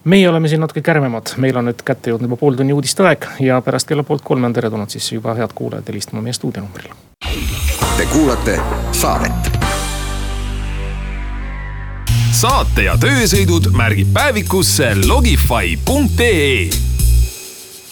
meie 0.04 0.28
oleme 0.28 0.48
siin 0.48 0.60
natuke 0.60 0.82
kärmemad, 0.82 1.34
meil 1.36 1.56
on 1.56 1.68
nüüd 1.70 1.82
kätte 1.86 2.10
jõudnud 2.10 2.26
juba 2.30 2.38
pooltunni 2.40 2.74
uudiste 2.74 3.04
aeg 3.06 3.26
ja 3.40 3.60
pärast 3.62 3.88
kella 3.88 4.02
poolt 4.02 4.24
kolme 4.26 4.48
on 4.48 4.54
teretulnud 4.56 4.90
siis 4.90 5.12
juba 5.12 5.34
head 5.38 5.54
kuulajad 5.54 5.88
helistama 5.88 6.22
meie 6.22 6.32
stuudionumbril. 6.32 6.94
Te 7.96 8.06
kuulate 8.12 8.58
saadet. 8.92 9.58
saate 12.32 12.82
ja 12.88 12.96
töösõidud 12.98 13.68
märgib 13.76 14.08
päevikusse 14.14 14.94
logify.ee 15.06 16.70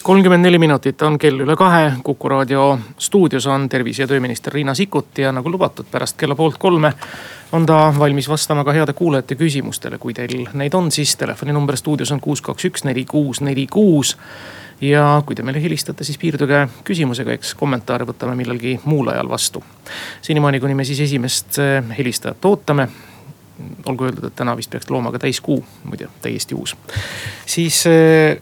kolmkümmend 0.03 0.43
neli 0.43 0.59
minutit 0.59 1.03
on 1.03 1.19
kell 1.19 1.45
üle 1.45 1.55
kahe, 1.57 1.93
Kuku 2.03 2.29
raadio 2.29 2.79
stuudios 2.99 3.47
on 3.47 3.69
tervise- 3.69 4.03
ja 4.03 4.09
tööminister 4.09 4.53
Riina 4.53 4.75
Sikkut 4.75 5.19
ja 5.19 5.33
nagu 5.33 5.51
lubatud, 5.51 5.87
pärast 5.91 6.17
kella 6.17 6.35
poolt 6.35 6.59
kolme 6.59 6.93
on 7.53 7.67
ta 7.67 7.95
valmis 7.99 8.29
vastama 8.29 8.65
ka 8.65 8.73
heade 8.73 8.93
kuulajate 8.93 9.35
küsimustele. 9.35 9.99
kui 9.99 10.15
teil 10.15 10.47
neid 10.53 10.75
on, 10.75 10.91
siis 10.91 11.17
telefoninumber 11.17 11.77
stuudios 11.77 12.13
on 12.13 12.21
kuus, 12.21 12.43
kaks, 12.43 12.65
üks, 12.65 12.85
neli, 12.85 13.05
kuus, 13.05 13.41
neli, 13.41 13.67
kuus. 13.67 14.17
ja 14.81 15.23
kui 15.27 15.37
te 15.37 15.43
meile 15.43 15.63
helistate, 15.63 16.05
siis 16.05 16.19
piirduge 16.19 16.67
küsimusega, 16.85 17.37
eks 17.37 17.55
kommentaare 17.55 18.07
võtame 18.09 18.37
millalgi 18.37 18.79
muul 18.85 19.13
ajal 19.13 19.29
vastu. 19.29 19.65
senimaani, 20.23 20.61
kuni 20.61 20.75
me 20.75 20.85
siis 20.85 21.01
esimest 21.01 21.59
eh, 21.59 21.83
helistajat 21.99 22.45
ootame 22.45 22.89
olgu 23.87 24.07
öeldud, 24.07 24.25
et 24.25 24.37
täna 24.37 24.55
vist 24.57 24.71
peaks 24.71 24.89
looma 24.91 25.13
ka 25.13 25.19
täiskuu, 25.19 25.59
muide 25.85 26.09
täiesti 26.23 26.55
uus. 26.55 26.77
siis 27.47 27.87
eh, 27.87 28.41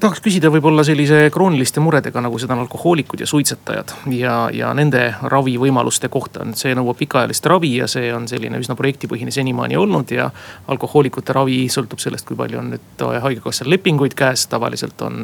tahaks 0.00 0.20
küsida 0.24 0.50
võib-olla 0.52 0.84
sellise 0.86 1.28
krooniliste 1.32 1.82
muredega, 1.82 2.20
nagu 2.24 2.38
seda 2.40 2.56
on 2.56 2.64
alkohoolikud 2.64 3.20
ja 3.22 3.28
suitsetajad 3.28 3.92
ja, 4.14 4.34
ja 4.52 4.72
nende 4.74 5.02
ravivõimaluste 5.22 6.08
kohta. 6.12 6.46
see 6.58 6.74
nõuab 6.74 6.98
pikaajalist 6.98 7.46
ravi 7.46 7.76
ja 7.76 7.88
see 7.90 8.10
on 8.14 8.26
selline 8.28 8.58
üsna 8.60 8.76
projektipõhine 8.78 9.34
senimaani 9.34 9.78
olnud 9.80 10.10
ja 10.14 10.30
alkohoolikute 10.68 11.32
ravi 11.36 11.60
sõltub 11.72 12.02
sellest, 12.02 12.26
kui 12.26 12.36
palju 12.36 12.58
on 12.60 12.72
nüüd 12.74 13.06
haigekassal 13.26 13.70
lepinguid 13.70 14.16
käes. 14.18 14.46
tavaliselt 14.46 15.02
on 15.02 15.22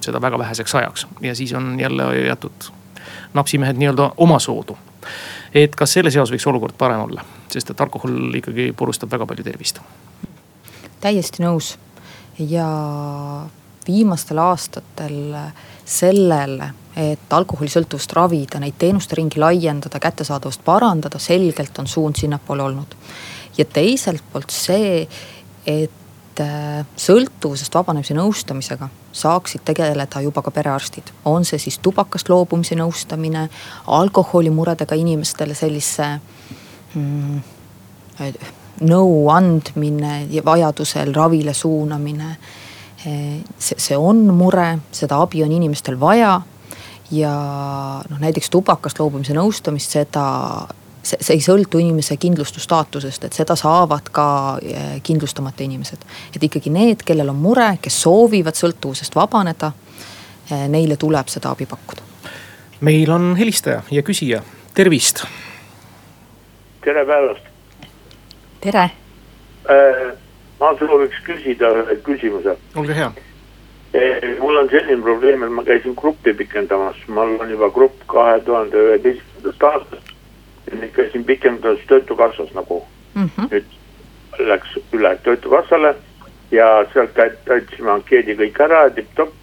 seda 0.00 0.20
väga 0.22 0.38
väheseks 0.38 0.74
ajaks 0.74 1.06
ja 1.20 1.34
siis 1.34 1.52
on 1.58 1.80
jälle 1.80 2.08
jätud 2.26 2.70
napsimehed 3.34 3.76
nii-öelda 3.76 4.12
omasoodu. 4.16 4.78
et 5.54 5.74
kas 5.76 5.92
selles 5.92 6.16
eas 6.16 6.30
võiks 6.30 6.46
olukord 6.48 6.76
parem 6.78 7.00
olla, 7.00 7.24
sest 7.50 7.70
et 7.70 7.80
alkohol 7.80 8.34
ikkagi 8.34 8.72
purustab 8.76 9.10
väga 9.10 9.26
palju 9.26 9.44
tervist. 9.44 9.80
täiesti 11.00 11.42
nõus 11.42 11.76
ja 12.38 12.68
viimastel 13.86 14.38
aastatel 14.38 15.36
sellele, 15.84 16.70
et 16.96 17.32
alkoholisõltuvust 17.32 18.12
ravida, 18.16 18.60
neid 18.60 18.76
teenuste 18.78 19.16
ringi 19.16 19.40
laiendada, 19.40 20.00
kättesaadavust 20.00 20.64
parandada, 20.64 21.18
selgelt 21.18 21.78
on 21.78 21.86
suund 21.86 22.20
sinnapoole 22.20 22.62
olnud. 22.62 22.96
ja 23.58 23.64
teiselt 23.64 24.22
poolt 24.32 24.50
see, 24.50 25.08
et 25.66 26.40
äh, 26.40 26.84
sõltuvusest 26.96 27.74
vabanemise 27.74 28.14
nõustamisega 28.14 28.88
saaksid 29.12 29.60
tegeleda 29.64 30.20
juba 30.20 30.42
ka 30.42 30.50
perearstid. 30.50 31.12
on 31.24 31.44
see 31.44 31.58
siis 31.58 31.78
tubakast 31.78 32.28
loobumise 32.28 32.74
nõustamine, 32.74 33.48
alkoholimuredega 33.86 34.94
inimestele 34.94 35.54
sellise 35.54 36.20
mm, 36.94 37.40
nõu 38.80 39.28
andmine 39.28 40.26
ja 40.30 40.44
vajadusel 40.44 41.14
ravile 41.14 41.54
suunamine 41.54 42.36
see, 43.02 43.78
see 43.78 43.96
on 43.96 44.26
mure, 44.34 44.78
seda 44.94 45.20
abi 45.22 45.42
on 45.42 45.52
inimestel 45.52 45.98
vaja. 46.00 46.40
ja 47.12 47.32
noh, 48.08 48.20
näiteks 48.22 48.48
tubakast 48.50 48.96
loobumise 48.96 49.34
nõustamist, 49.36 49.92
seda, 49.92 50.24
see, 51.04 51.18
see 51.20 51.36
ei 51.36 51.42
sõltu 51.44 51.80
inimese 51.82 52.16
kindlustusstaatusest, 52.16 53.26
et 53.28 53.36
seda 53.36 53.56
saavad 53.58 54.08
ka 54.14 54.26
eh, 54.62 54.94
kindlustamata 55.04 55.64
inimesed. 55.66 56.06
et 56.34 56.48
ikkagi 56.48 56.72
need, 56.72 57.04
kellel 57.04 57.34
on 57.34 57.42
mure, 57.42 57.68
kes 57.82 58.00
soovivad 58.06 58.56
sõltuvusest 58.56 59.16
vabaneda, 59.18 59.72
eh, 60.48 60.66
neile 60.72 60.96
tuleb 60.96 61.28
seda 61.28 61.52
abi 61.52 61.66
pakkuda. 61.66 62.02
meil 62.80 63.10
on 63.10 63.36
helistaja 63.36 63.82
ja 63.90 64.02
küsija, 64.02 64.42
tervist. 64.74 65.24
tere 66.84 67.06
päevast. 67.06 67.52
tere 68.60 68.90
äh, 69.68 70.12
ma 70.62 70.72
sooviks 70.78 71.18
küsida 71.26 71.72
ühe 71.82 71.98
küsimuse. 72.06 72.56
olge 72.76 72.94
hea. 72.94 73.10
Eh, 73.92 74.38
mul 74.40 74.56
on 74.56 74.70
selline 74.70 75.02
probleem, 75.02 75.42
et 75.44 75.50
ma 75.50 75.64
käisin 75.66 75.96
gruppi 75.98 76.32
pikendamas, 76.38 76.96
mul 77.08 77.36
on 77.40 77.50
juba 77.50 77.68
grupp 77.74 78.06
kahe 78.12 78.38
tuhande 78.46 78.86
üheteistkümnendast 78.86 79.66
aastast. 79.70 80.14
ja 80.70 80.78
nüüd 80.78 80.94
käisin 80.96 81.24
pikendamas 81.28 81.82
töötukassas 81.90 82.54
nagu 82.54 82.78
mm. 83.14 83.28
-hmm. 83.28 83.50
nüüd 83.50 84.48
läks 84.52 84.78
üle 84.92 85.16
töötukassale 85.24 85.94
ja 86.50 86.68
sealt 86.94 87.14
täitsime 87.44 87.90
ankeedi 87.90 88.38
kõik 88.38 88.64
ära, 88.64 88.86
tipp-topp. 88.90 89.34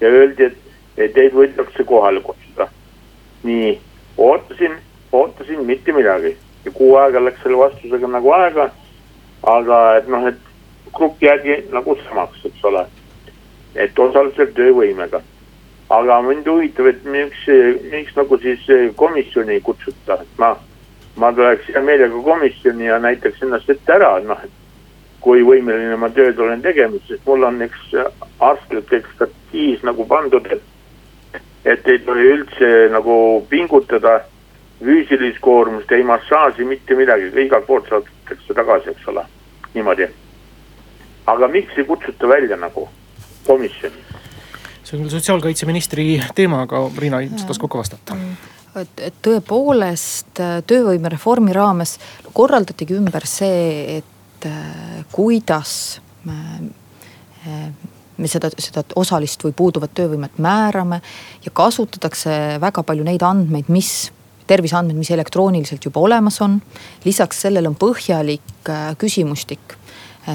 ja 0.00 0.08
öeldi, 0.08 0.52
et 0.96 1.14
teid 1.14 1.34
võidakse 1.34 1.84
kohale 1.84 2.20
kutsuda. 2.20 2.68
nii, 3.42 3.78
ootasin, 4.16 4.78
ootasin 5.12 5.66
mitte 5.66 5.92
midagi 5.92 6.36
ja 6.64 6.70
kuu 6.70 6.96
aega 6.96 7.24
läks 7.24 7.42
selle 7.42 7.58
vastusega 7.58 8.08
nagu 8.08 8.30
aega. 8.32 8.70
aga 9.42 9.96
et 9.96 10.08
noh, 10.08 10.26
et 10.26 10.47
grupp 10.98 11.22
jäägi 11.22 11.62
nagu 11.72 11.96
samaks, 12.04 12.44
eks 12.44 12.64
ole. 12.64 12.86
et 13.74 13.98
osaliselt 13.98 14.54
töövõimega. 14.54 15.20
aga 15.88 16.22
mind 16.22 16.46
huvitab, 16.46 16.86
et 16.86 17.04
miks, 17.04 17.44
miks 17.92 18.16
nagu 18.16 18.38
siis 18.38 18.64
komisjoni 18.96 19.52
ei 19.52 19.60
kutsuta, 19.60 20.18
et 20.20 20.38
ma, 20.38 20.56
ma 21.16 21.32
tuleks 21.32 21.70
hea 21.72 21.82
meelega 21.82 22.22
komisjoni 22.22 22.84
ja 22.84 22.98
näitaks 22.98 23.42
ennast 23.42 23.70
ette 23.70 23.92
ära, 23.92 24.18
noh, 24.20 24.42
et 24.44 24.50
kui 25.20 25.42
võimeline 25.42 25.96
ma 25.96 26.10
tööd 26.12 26.38
olen 26.40 26.62
tegema, 26.62 27.00
sest 27.08 27.24
mul 27.26 27.46
on 27.48 27.62
üks 27.64 27.94
arstlik 28.40 28.92
ekspertiis 29.00 29.82
nagu 29.86 30.04
pandud, 30.06 30.46
et, 30.52 31.40
et 31.64 31.88
ei 31.88 32.04
tohi 32.04 32.30
üldse 32.34 32.70
nagu 32.92 33.16
pingutada 33.48 34.20
füüsilist 34.84 35.40
koormust, 35.40 35.92
ei 35.92 36.04
massaaži, 36.06 36.68
mitte 36.68 36.94
midagi, 36.94 37.32
igalt 37.42 37.66
poolt 37.66 37.88
saadetakse 37.88 38.54
tagasi, 38.54 38.92
eks 38.92 39.08
ole, 39.14 39.24
niimoodi 39.74 40.12
aga 41.28 41.48
miks 41.52 41.78
ei 41.78 41.84
kutsuta 41.88 42.28
välja 42.28 42.56
nagu 42.56 42.88
komisjoni? 43.46 44.04
see 44.84 44.96
on 44.96 45.04
küll 45.04 45.12
sotsiaalkaitseministri 45.12 46.14
teema, 46.34 46.62
aga 46.64 46.86
Riina 46.96 47.20
ilmselt 47.24 47.56
oskab 47.56 47.74
ka 47.74 47.82
vastata 47.82 48.16
et, 48.82 49.02
et 49.08 49.20
tõepoolest 49.24 50.40
äh, 50.42 50.58
töövõimereformi 50.68 51.54
raames 51.56 51.96
korraldatigi 52.36 52.96
ümber 52.98 53.26
see, 53.28 53.98
et 53.98 54.48
äh, 54.48 55.00
kuidas 55.12 55.72
me, 56.28 56.38
äh, 57.46 57.64
me 58.18 58.30
seda, 58.30 58.50
seda 58.60 58.84
osalist 58.98 59.44
või 59.46 59.56
puuduvat 59.56 59.94
töövõimet 59.98 60.38
määrame. 60.42 61.00
ja 61.44 61.50
kasutatakse 61.52 62.60
väga 62.60 62.82
palju 62.82 63.04
neid 63.06 63.22
andmeid, 63.22 63.68
mis, 63.72 64.12
terviseandmeid, 64.48 64.98
mis 64.98 65.10
elektrooniliselt 65.10 65.84
juba 65.84 66.00
olemas 66.00 66.40
on. 66.40 66.60
lisaks 67.04 67.44
sellele 67.46 67.68
on 67.68 67.76
põhjalik 67.76 68.72
küsimustik 68.98 69.78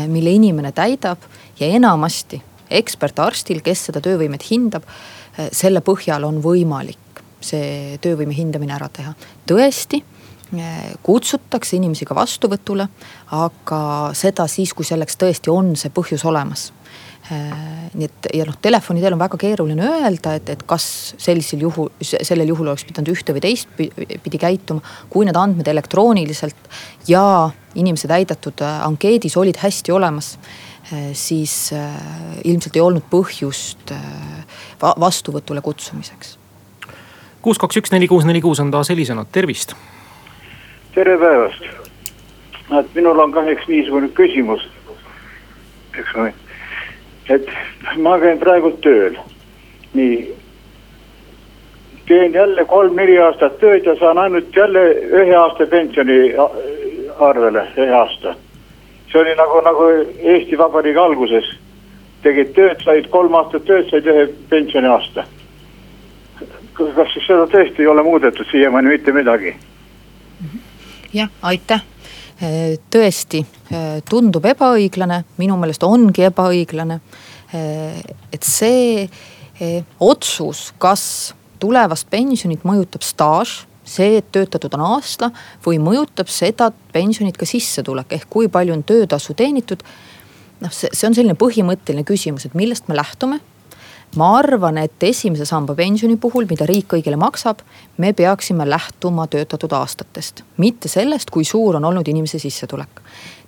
mille 0.08 0.32
inimene 0.32 0.72
täidab 0.72 1.22
ja 1.60 1.68
enamasti 1.68 2.42
ekspertarstil, 2.74 3.62
kes 3.64 3.88
seda 3.90 4.02
töövõimet 4.04 4.48
hindab, 4.50 4.88
äh, 4.88 5.50
selle 5.56 5.84
põhjal 5.86 6.26
on 6.28 6.42
võimalik 6.44 7.22
see 7.44 7.98
töövõime 8.02 8.36
hindamine 8.36 8.76
ära 8.76 8.88
teha. 8.90 9.14
tõesti 9.48 10.00
äh, 10.02 10.94
kutsutakse 11.04 11.76
inimesi 11.78 12.06
ka 12.06 12.16
vastuvõtule, 12.16 12.88
aga 13.32 13.82
seda 14.16 14.48
siis, 14.48 14.74
kui 14.74 14.86
selleks 14.88 15.20
tõesti 15.20 15.52
on 15.52 15.76
see 15.76 15.92
põhjus 15.94 16.26
olemas 16.26 16.72
nii 17.30 18.04
et 18.04 18.28
ja 18.36 18.44
noh, 18.44 18.56
telefoni 18.60 19.00
teel 19.00 19.16
on 19.16 19.22
väga 19.22 19.38
keeruline 19.40 19.86
öelda, 19.88 20.34
et, 20.36 20.50
et 20.52 20.64
kas 20.68 20.86
sellisel 21.22 21.64
juhul, 21.64 21.88
sellel 22.04 22.52
juhul 22.52 22.68
oleks 22.68 22.84
pidanud 22.90 23.14
ühte 23.14 23.36
või 23.36 23.44
teistpidi 23.46 24.42
käituma. 24.42 24.84
kui 25.10 25.24
need 25.26 25.40
andmed 25.40 25.68
elektrooniliselt 25.72 26.68
ja 27.08 27.24
inimese 27.76 28.08
täidetud 28.08 28.62
äh, 28.62 28.86
ankeedis 28.86 29.38
olid 29.38 29.58
hästi 29.62 29.92
olemas, 29.92 30.40
äh, 30.92 31.14
siis 31.14 31.74
äh, 31.74 31.96
ilmselt 32.44 32.76
ei 32.76 32.82
olnud 32.82 33.08
põhjust 33.10 33.94
vastuvõtule 34.82 35.62
kutsumiseks. 35.62 36.38
kuus, 37.42 37.58
kaks, 37.58 37.78
üks, 37.78 37.92
neli, 37.92 38.08
kuus, 38.08 38.26
neli, 38.26 38.42
kuus 38.42 38.60
on 38.60 38.72
taas 38.72 38.90
helisenud, 38.90 39.32
tervist. 39.32 39.76
tere 40.96 41.18
päevast. 41.18 41.64
et 42.80 42.96
minul 42.96 43.20
on 43.20 43.32
kahjuks 43.32 43.68
niisugune 43.68 44.10
küsimus. 44.10 44.68
üks 45.98 46.16
moment, 46.16 46.43
et 47.30 47.48
ma 47.98 48.18
käin 48.20 48.40
praegu 48.40 48.72
tööl, 48.84 49.18
nii 49.94 50.34
teen 52.08 52.34
jälle 52.34 52.66
kolm-neli 52.66 53.20
aastat 53.20 53.60
tööd 53.60 53.86
ja 53.86 53.96
saan 54.00 54.18
ainult 54.18 54.56
jälle 54.56 54.82
ühe 55.22 55.36
aasta 55.36 55.68
pensioni 55.68 56.34
arvele 57.20 57.68
ühe 57.78 57.94
aasta. 57.96 58.36
see 59.12 59.22
oli 59.22 59.36
nagu, 59.36 59.62
nagu 59.62 59.84
Eesti 60.20 60.58
Vabariigi 60.58 61.00
alguses. 61.00 61.46
tegid 62.24 62.54
tööd, 62.56 62.84
said 62.84 63.08
kolm 63.10 63.34
aastat 63.36 63.66
tööd, 63.66 63.90
said 63.90 64.06
ühe 64.08 64.28
pensioniaasta. 64.50 65.24
kas 66.76 67.16
seda 67.28 67.48
tõesti 67.48 67.82
ei 67.82 67.88
ole 67.88 68.04
muudetud 68.04 68.46
siiamaani 68.52 68.88
mitte 68.88 69.12
midagi? 69.12 69.56
jah, 71.14 71.30
aitäh 71.42 71.93
tõesti 72.92 73.40
tundub 74.10 74.46
ebaõiglane, 74.46 75.22
minu 75.40 75.56
meelest 75.58 75.84
ongi 75.88 76.26
ebaõiglane. 76.28 77.00
et 78.34 78.44
see 78.44 79.08
otsus, 80.00 80.74
kas 80.78 81.34
tulevast 81.62 82.10
pensionit 82.10 82.66
mõjutab 82.68 83.06
staaž 83.06 83.62
see, 83.84 84.18
et 84.18 84.32
töötatud 84.32 84.74
on 84.78 84.86
aasta 84.96 85.30
või 85.66 85.80
mõjutab 85.84 86.32
seda 86.32 86.72
pensionit 86.94 87.38
ka 87.40 87.48
sissetulek 87.48 88.16
ehk 88.18 88.30
kui 88.32 88.50
palju 88.52 88.76
on 88.76 88.84
töötasu 88.84 89.36
teenitud. 89.38 89.84
noh, 90.62 90.72
see, 90.72 90.90
see 90.94 91.08
on 91.08 91.16
selline 91.16 91.36
põhimõtteline 91.36 92.06
küsimus, 92.08 92.46
et 92.46 92.56
millest 92.56 92.88
me 92.88 92.96
lähtume. 92.96 93.40
Ma 94.16 94.30
arvan, 94.38 94.78
et 94.78 95.04
esimese 95.04 95.46
samba 95.46 95.76
pensioni 95.78 96.18
puhul, 96.22 96.48
mida 96.50 96.68
riik 96.70 96.90
kõigile 96.94 97.18
maksab, 97.20 97.64
me 97.98 98.14
peaksime 98.14 98.66
lähtuma 98.70 99.28
töötatud 99.32 99.74
aastatest, 99.74 100.44
mitte 100.62 100.92
sellest, 100.92 101.32
kui 101.34 101.46
suur 101.48 101.80
on 101.80 101.86
olnud 101.90 102.08
inimese 102.08 102.42
sissetulek. 102.42 103.02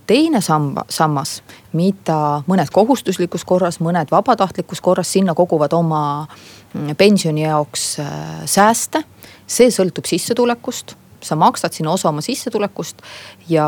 Teine 0.05 0.41
samba, 0.45 0.83
sammas, 0.89 1.39
mida 1.73 2.43
mõned 2.45 2.69
kohustuslikus 2.73 3.45
korras, 3.45 3.79
mõned 3.81 4.11
vabatahtlikus 4.13 4.81
korras, 4.85 5.09
sinna 5.15 5.33
koguvad 5.33 5.73
oma 5.73 6.01
mm, 6.25 6.93
pensioni 6.97 7.41
jaoks 7.47 7.87
äh, 8.03 8.11
sääste 8.45 9.01
see 9.47 9.71
sõltub 9.73 10.05
sissetulekust, 10.09 10.95
sa 11.25 11.37
maksad 11.37 11.73
sinna 11.73 11.93
osa 11.93 12.11
oma 12.11 12.21
sissetulekust 12.21 13.01
ja 13.49 13.65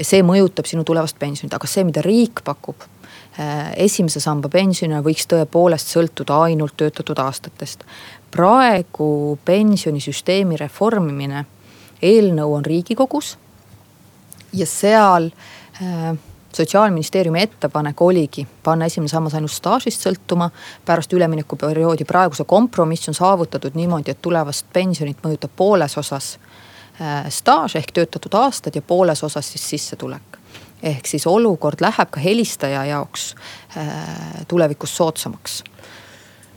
see 0.00 0.22
mõjutab 0.24 0.68
sinu 0.68 0.84
tulevast 0.88 1.18
pensionit, 1.20 1.52
aga 1.52 1.68
see, 1.68 1.84
mida 1.84 2.04
riik 2.04 2.40
pakub 2.44 2.88
esimese 3.76 4.20
samba 4.20 4.48
pensionina 4.50 4.98
võiks 5.02 5.28
tõepoolest 5.30 5.92
sõltuda 5.94 6.40
ainult 6.48 6.74
töötatud 6.76 7.18
aastatest. 7.18 7.84
praegu 8.30 9.38
pensionisüsteemi 9.44 10.56
reformimine, 10.56 11.44
eelnõu 12.02 12.54
on 12.54 12.64
riigikogus 12.64 13.36
ja 14.52 14.66
seal 14.66 15.30
äh, 15.82 16.18
sotsiaalministeeriumi 16.52 17.42
ettepanek 17.42 18.00
oligi 18.02 18.46
panna 18.62 18.84
esimene 18.84 19.08
sammas 19.08 19.34
ainult 19.34 19.52
staažist 19.52 20.06
sõltuma. 20.06 20.50
pärast 20.84 21.12
üleminekuperioodi 21.12 22.04
praeguse 22.04 22.44
kompromiss 22.44 23.08
on 23.08 23.14
saavutatud 23.14 23.74
niimoodi, 23.74 24.10
et 24.10 24.22
tulevast 24.22 24.66
pensionit 24.72 25.22
mõjutab 25.22 25.50
pooles 25.56 25.98
osas 25.98 26.38
äh, 27.00 27.28
staaž 27.28 27.76
ehk 27.76 27.92
töötatud 27.92 28.34
aastad 28.34 28.74
ja 28.74 28.82
pooles 28.82 29.24
osas 29.24 29.52
siis 29.52 29.68
sissetulek. 29.68 30.37
Ehk 30.82 31.06
siis 31.06 31.26
olukord 31.26 31.80
läheb 31.80 32.10
ka 32.10 32.20
helistaja 32.20 32.84
jaoks 32.84 33.34
äh, 33.76 34.46
tulevikus 34.48 34.96
soodsamaks. 34.96 35.62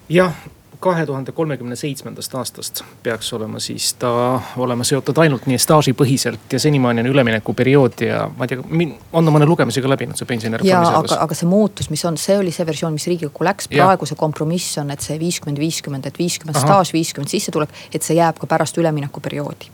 jah 0.09 0.33
kahe 0.81 1.05
tuhande 1.05 1.31
kolmekümne 1.31 1.75
seitsmendast 1.75 2.35
aastast 2.35 2.81
peaks 3.03 3.33
olema 3.33 3.59
siis 3.61 3.93
ta 4.01 4.41
olema 4.57 4.83
seotud 4.87 5.17
ainult 5.21 5.45
nii 5.49 5.59
staažipõhiselt 5.61 6.55
ja 6.55 6.59
senimaani 6.59 7.03
on 7.03 7.09
üleminekuperiood 7.11 8.01
ja 8.05 8.23
ma 8.37 8.47
ei 8.47 8.53
tea, 8.53 8.65
on 9.13 9.29
ta 9.29 9.33
mõne 9.35 9.45
lugemise 9.49 9.83
ka 9.83 9.91
läbinud, 9.91 10.17
see 10.17 10.29
pensionireformi 10.29 10.73
seadus? 10.73 11.13
aga, 11.13 11.19
aga 11.27 11.37
see 11.37 11.49
muutus, 11.49 11.91
mis 11.93 12.05
on, 12.09 12.17
see 12.21 12.37
oli 12.41 12.53
see 12.55 12.65
versioon, 12.67 12.97
mis 12.97 13.05
riigikokku 13.11 13.45
läks, 13.45 13.69
praegu 13.71 14.09
see 14.09 14.17
kompromiss 14.17 14.79
on, 14.81 14.89
et 14.95 15.05
see 15.05 15.19
viiskümmend, 15.21 15.61
viiskümmend, 15.61 16.09
et 16.09 16.17
viiskümmend 16.21 16.57
staaž, 16.57 16.95
viiskümmend 16.97 17.29
sissetulek, 17.29 17.77
et 17.93 18.01
see 18.05 18.17
jääb 18.17 18.41
ka 18.41 18.49
pärast 18.49 18.81
üleminekuperioodi 18.81 19.69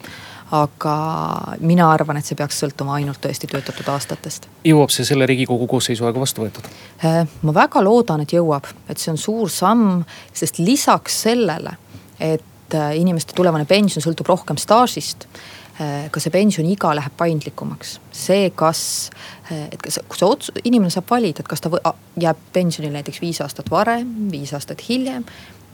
aga 0.51 0.95
mina 1.59 1.89
arvan, 1.91 2.19
et 2.19 2.27
see 2.27 2.37
peaks 2.39 2.61
sõltuma 2.61 2.95
ainult 2.97 3.19
tõesti 3.23 3.49
töötatud 3.51 3.89
aastatest. 3.91 4.47
jõuab 4.67 4.93
see 4.93 5.05
selle 5.07 5.27
riigikogu 5.27 5.67
koosseisu 5.67 6.07
aega 6.07 6.23
vastu 6.23 6.45
võetud? 6.45 6.69
Äh, 7.03 7.23
ma 7.43 7.55
väga 7.55 7.83
loodan, 7.83 8.23
et 8.23 8.35
jõuab, 8.35 8.69
et 8.87 9.01
see 9.01 9.11
on 9.11 9.19
suur 9.19 9.51
samm, 9.51 10.05
sest 10.33 10.61
lisaks 10.63 11.21
sellele, 11.27 11.75
et 12.19 12.75
äh, 12.75 12.95
inimeste 12.99 13.35
tulevane 13.35 13.67
pension 13.67 14.03
sõltub 14.03 14.29
rohkem 14.31 14.59
staažist 14.61 15.27
äh, 15.81 16.07
ka 16.11 16.23
see 16.23 16.31
pensioniiga 16.31 16.93
läheb 16.95 17.19
paindlikumaks. 17.19 17.97
see, 18.15 18.47
kas, 18.55 19.11
et 19.51 19.81
kas, 19.83 19.99
kui 20.07 20.21
see 20.21 20.31
otsus, 20.31 20.63
inimene 20.63 20.93
saab 20.93 21.11
valida, 21.11 21.43
et 21.43 21.51
kas 21.51 21.61
ta 21.61 21.73
või, 21.73 21.83
jääb 22.23 22.39
pensionile 22.55 23.01
näiteks 23.01 23.19
viis 23.21 23.43
aastat 23.43 23.71
varem, 23.71 24.31
viis 24.31 24.55
aastat 24.55 24.87
hiljem 24.87 25.27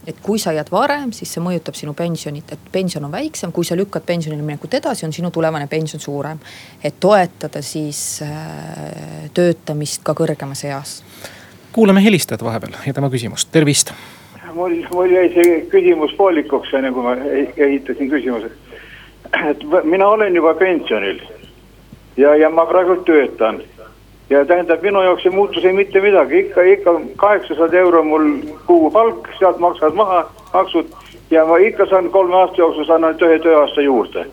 et 0.06 0.16
kui 0.22 0.38
sa 0.38 0.52
jääd 0.52 0.70
varem, 0.72 1.12
siis 1.16 1.32
see 1.34 1.42
mõjutab 1.44 1.76
sinu 1.78 1.94
pensionit, 1.96 2.52
et 2.52 2.70
pension 2.72 3.04
on 3.04 3.12
väiksem, 3.12 3.52
kui 3.52 3.64
sa 3.64 3.76
lükkad 3.78 4.04
pensionile 4.06 4.44
minekut 4.44 4.74
edasi, 4.80 5.06
on 5.06 5.12
sinu 5.12 5.30
tulevane 5.34 5.66
pension 5.70 6.00
suurem. 6.00 6.38
et 6.84 7.00
toetada 7.00 7.62
siis 7.62 8.22
äh, 8.22 9.30
töötamist 9.34 10.02
ka 10.04 10.14
kõrgemas 10.14 10.64
eas. 10.64 11.02
kuulame 11.72 12.04
helistajat 12.04 12.44
vahepeal 12.44 12.76
ja 12.86 12.94
tema 12.94 13.10
küsimust, 13.10 13.48
tervist. 13.52 13.92
mul, 14.54 14.76
mul 14.92 15.10
jäi 15.10 15.28
see 15.34 15.60
küsimus 15.70 16.16
poolikuks, 16.16 16.74
enne 16.74 16.92
kui 16.92 17.02
ma 17.02 17.16
ehitasin 17.56 18.10
küsimuse. 18.10 18.50
et 19.50 19.64
mina 19.84 20.08
olen 20.08 20.34
juba 20.34 20.54
pensionil 20.54 21.22
ja, 22.16 22.36
ja 22.36 22.50
ma 22.50 22.66
praegu 22.66 22.96
töötan 23.06 23.62
ja 24.30 24.44
tähendab, 24.44 24.82
minu 24.82 25.02
jaoks 25.02 25.26
ei 25.26 25.32
muutu 25.32 25.60
see 25.60 25.72
mitte 25.72 26.00
midagi, 26.00 26.46
ikka, 26.46 26.62
ikka 26.62 26.94
kaheksasada 27.16 27.78
euro 27.78 28.04
mul 28.04 28.30
kuupalk, 28.66 29.28
sealt 29.38 29.58
maksavad 29.58 29.94
maha 29.94 30.20
maksud 30.54 30.90
ja 31.30 31.44
ma 31.46 31.58
ikka 31.60 31.86
saan 31.90 32.10
kolme 32.10 32.36
aasta 32.36 32.62
jooksul 32.62 32.88
saan 32.88 33.04
ainult 33.04 33.22
ühe 33.22 33.38
tööaasta 33.44 33.84
juurde 33.84 34.24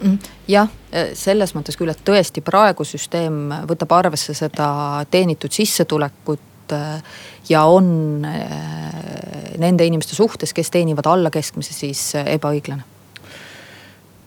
mm, 0.00 0.18
jah, 0.48 0.70
selles 1.14 1.54
mõttes 1.56 1.78
küll, 1.78 1.92
et 1.92 2.04
tõesti 2.06 2.44
praegu 2.44 2.86
süsteem 2.88 3.50
võtab 3.68 3.92
arvesse 3.98 4.34
seda 4.34 4.70
teenitud 5.10 5.52
sissetulekut 5.52 6.74
äh, 6.76 7.20
ja 7.48 7.64
on 7.68 8.24
äh, 8.24 9.54
nende 9.60 9.84
inimeste 9.84 10.16
suhtes, 10.16 10.54
kes 10.56 10.72
teenivad 10.72 11.08
alla 11.10 11.30
keskmise, 11.30 11.76
siis 11.76 12.14
äh, 12.16 12.34
ebaõiglane. 12.36 12.82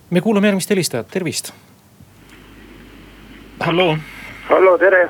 me 0.09 0.21
kuulame 0.21 0.51
järgmist 0.51 0.69
helistajat, 0.69 1.07
tervist. 1.09 1.53
halloo 3.59 3.95
hallo, 4.49 4.77
tere. 4.77 5.09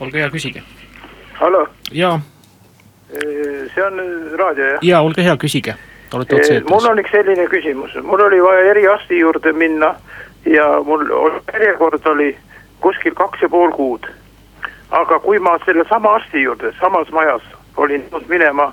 olge 0.00 0.18
hea, 0.18 0.30
küsige. 0.30 0.62
hallo. 1.34 1.66
jaa. 1.92 2.20
see 3.74 3.84
on 3.86 4.00
raadio 4.38 4.64
jah? 4.64 4.78
jaa, 4.82 5.02
olge 5.02 5.24
hea, 5.24 5.36
küsige. 5.36 5.74
olete 6.14 6.36
otse 6.36 6.54
eetris. 6.54 6.70
mul 6.70 6.90
on 6.90 7.02
üks 7.02 7.10
selline 7.10 7.46
küsimus, 7.50 7.96
mul 8.02 8.22
oli 8.26 8.42
vaja 8.42 8.70
eriarsti 8.70 9.18
juurde 9.18 9.52
minna 9.52 9.94
ja 10.46 10.66
mul 10.84 11.06
järjekord 11.52 12.06
oli 12.06 12.36
kuskil 12.80 13.14
kaks 13.14 13.42
ja 13.42 13.48
pool 13.48 13.70
kuud. 13.70 14.06
aga 14.90 15.18
kui 15.18 15.38
ma 15.38 15.58
sellesama 15.64 16.14
arsti 16.20 16.42
juurde 16.42 16.72
samas 16.80 17.10
majas 17.10 17.42
olin 17.76 18.04
minema 18.28 18.72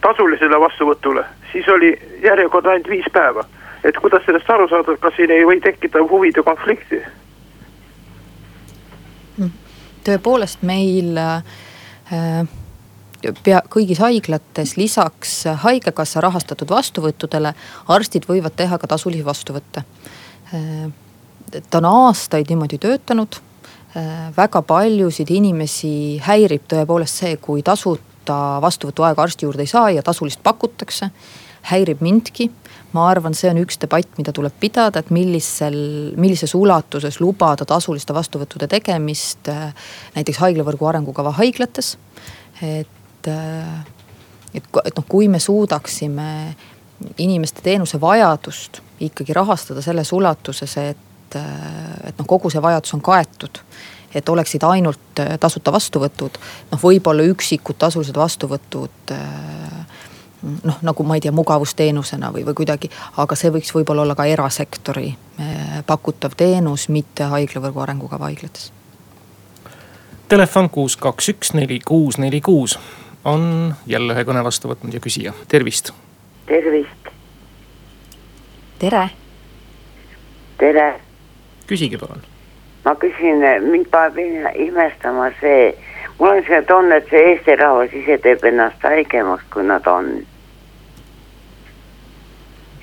tasulisele 0.00 0.60
vastuvõtule, 0.60 1.24
siis 1.52 1.68
oli 1.68 1.94
järjekord 2.22 2.66
ainult 2.66 2.88
viis 2.88 3.06
päeva. 3.12 3.44
et 3.84 3.96
kuidas 3.98 4.22
sellest 4.26 4.50
aru 4.50 4.68
saada, 4.68 4.96
kas 5.00 5.16
siin 5.16 5.30
ei 5.30 5.44
või 5.46 5.60
tekkida 5.60 5.98
huvide 6.10 6.42
konflikti? 6.42 7.02
Tõepoolest 10.06 10.64
meil 10.66 11.18
äh, 11.18 11.42
pea 13.44 13.60
kõigis 13.70 14.00
haiglates 14.02 14.76
lisaks 14.76 15.34
haigekassa 15.62 16.22
rahastatud 16.24 16.70
vastuvõttudele 16.70 17.54
arstid 17.94 18.26
võivad 18.28 18.56
teha 18.56 18.78
ka 18.78 18.90
tasulisi 18.90 19.24
vastuvõtte. 19.24 19.84
Äh, 20.54 20.88
ta 21.70 21.82
on 21.82 21.88
aastaid 21.90 22.50
niimoodi 22.50 22.80
töötanud. 22.82 23.38
Äh, 23.96 24.30
väga 24.36 24.62
paljusid 24.66 25.30
inimesi 25.30 26.18
häirib 26.24 26.66
tõepoolest 26.70 27.22
see, 27.22 27.36
kui 27.36 27.62
tasuta 27.62 28.38
vastuvõtuaega 28.62 29.22
arsti 29.22 29.46
juurde 29.46 29.66
ei 29.66 29.70
saa 29.70 29.90
ja 29.90 30.02
tasulist 30.02 30.42
pakutakse. 30.42 31.10
häirib 31.62 32.00
mindki 32.02 32.50
ma 32.92 33.06
arvan, 33.08 33.34
see 33.36 33.50
on 33.50 33.60
üks 33.62 33.78
debatt, 33.80 34.10
mida 34.18 34.34
tuleb 34.36 34.54
pidada, 34.60 35.00
et 35.00 35.12
millisel, 35.14 35.76
millises 36.20 36.54
ulatuses 36.58 37.20
lubada 37.22 37.66
tasuliste 37.68 38.14
vastuvõttude 38.16 38.68
tegemist 38.70 39.48
äh, 39.52 39.70
näiteks 40.16 40.42
haiglavõrgu 40.42 40.90
arengukava 40.90 41.32
haiglates. 41.40 41.96
et, 42.62 43.28
äh, 43.28 43.80
et, 44.54 44.64
et 44.84 44.96
noh, 44.96 45.08
kui 45.08 45.28
me 45.28 45.40
suudaksime 45.40 46.28
inimeste 47.18 47.64
teenusevajadust 47.64 48.82
ikkagi 49.02 49.34
rahastada 49.34 49.82
selles 49.82 50.12
ulatuses, 50.12 50.76
et, 50.76 51.36
äh, 51.36 52.08
et 52.10 52.18
noh, 52.18 52.28
kogu 52.28 52.50
see 52.52 52.62
vajadus 52.62 52.94
on 52.94 53.04
kaetud 53.04 53.64
et 54.14 54.28
oleksid 54.28 54.64
ainult 54.68 55.20
tasuta 55.40 55.72
vastuvõtud, 55.72 56.36
noh, 56.68 56.80
võib-olla 56.82 57.24
üksikud 57.32 57.78
tasulised 57.80 58.16
vastuvõtud 58.16 59.12
äh, 59.16 59.61
noh, 60.42 60.78
nagu 60.82 61.04
ma 61.06 61.16
ei 61.18 61.24
tea, 61.24 61.32
mugavusteenusena 61.32 62.32
või, 62.34 62.44
või 62.46 62.54
kuidagi, 62.62 62.90
aga 63.22 63.36
see 63.38 63.52
võiks 63.54 63.74
võib-olla 63.74 64.06
olla 64.06 64.16
ka 64.18 64.26
erasektori 64.26 65.08
eh, 65.12 65.82
pakutav 65.86 66.36
teenus, 66.36 66.88
mitte 66.88 67.28
haiglavõrgu 67.32 67.84
arengukava 67.84 68.30
haiglates. 68.30 68.72
Telefon 70.28 70.70
kuus, 70.72 70.96
kaks, 70.96 71.28
üks, 71.28 71.52
neli, 71.52 71.80
kuus, 71.84 72.18
neli, 72.18 72.40
kuus 72.40 72.78
on 73.24 73.74
jälle 73.86 74.14
ühe 74.14 74.24
kõne 74.26 74.42
vastu 74.44 74.70
võtnud 74.70 74.94
ja 74.94 75.00
küsija, 75.00 75.32
tervist. 75.48 75.92
tervist. 76.46 77.10
tere. 78.78 79.10
tere. 80.58 80.88
küsige 81.66 81.98
palun. 81.98 82.22
ma 82.84 82.94
küsin, 82.98 83.44
mind 83.70 83.90
paneb 83.90 84.18
imestama 84.54 85.30
see, 85.40 85.70
mul 86.18 86.36
on 86.36 86.42
see 86.48 86.62
tunne, 86.66 86.96
et 86.96 87.10
see 87.10 87.22
Eesti 87.30 87.56
rahvas 87.56 87.94
ise 87.94 88.18
teeb 88.18 88.44
ennast 88.44 88.82
haigemaks, 88.82 89.44
kui 89.52 89.66
nad 89.66 89.86
on. 89.86 90.14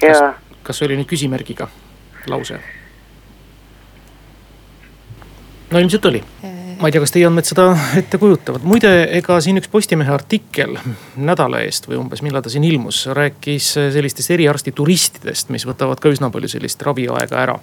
Ja. 0.01 0.33
kas 0.63 0.79
see 0.79 0.89
oli 0.89 0.99
nüüd 0.99 1.09
küsimärgiga 1.09 1.69
lause? 2.31 2.59
no 5.69 5.79
ilmselt 5.79 6.09
oli 6.11 6.23
ma 6.79 6.87
ei 6.87 6.95
tea, 6.95 7.01
kas 7.03 7.11
teie 7.11 7.27
andmed 7.27 7.47
seda 7.47 7.71
ette 7.99 8.19
kujutavad, 8.21 8.63
muide, 8.67 8.91
ega 9.19 9.39
siin 9.43 9.59
üks 9.59 9.67
Postimehe 9.71 10.13
artikkel 10.15 10.77
nädala 11.19 11.59
eest 11.65 11.89
või 11.89 11.99
umbes, 11.99 12.23
millal 12.23 12.45
ta 12.45 12.51
siin 12.53 12.63
ilmus, 12.63 13.03
rääkis 13.15 13.73
sellistest 13.95 14.31
eriarstituristidest, 14.37 15.51
mis 15.53 15.67
võtavad 15.67 15.99
ka 15.99 16.11
üsna 16.13 16.31
palju 16.31 16.51
sellist 16.55 16.87
raviaega 16.87 17.43
ära 17.43 17.59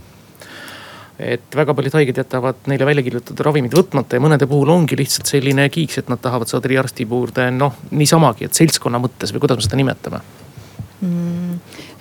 et 1.16 1.56
väga 1.56 1.72
paljud 1.72 1.94
haiged 1.96 2.18
jätavad 2.20 2.66
neile 2.68 2.86
välja 2.86 3.04
kirjutatud 3.06 3.40
ravimid 3.46 3.72
võtmata 3.76 4.18
ja 4.18 4.22
mõnede 4.22 4.48
puhul 4.50 4.68
ongi 4.74 4.98
lihtsalt 5.00 5.30
selline 5.30 5.68
kiiks, 5.72 6.02
et 6.02 6.10
nad 6.12 6.20
tahavad 6.20 6.50
saada 6.50 6.68
eriarsti 6.68 7.06
juurde 7.08 7.48
noh, 7.56 7.78
niisamagi, 7.96 8.44
et 8.44 8.58
seltskonna 8.58 9.00
mõttes 9.00 9.32
või 9.32 9.46
kuidas 9.46 9.62
me 9.62 9.64
seda 9.64 9.80
nimetame 9.80 10.20
mm,? 11.00 11.35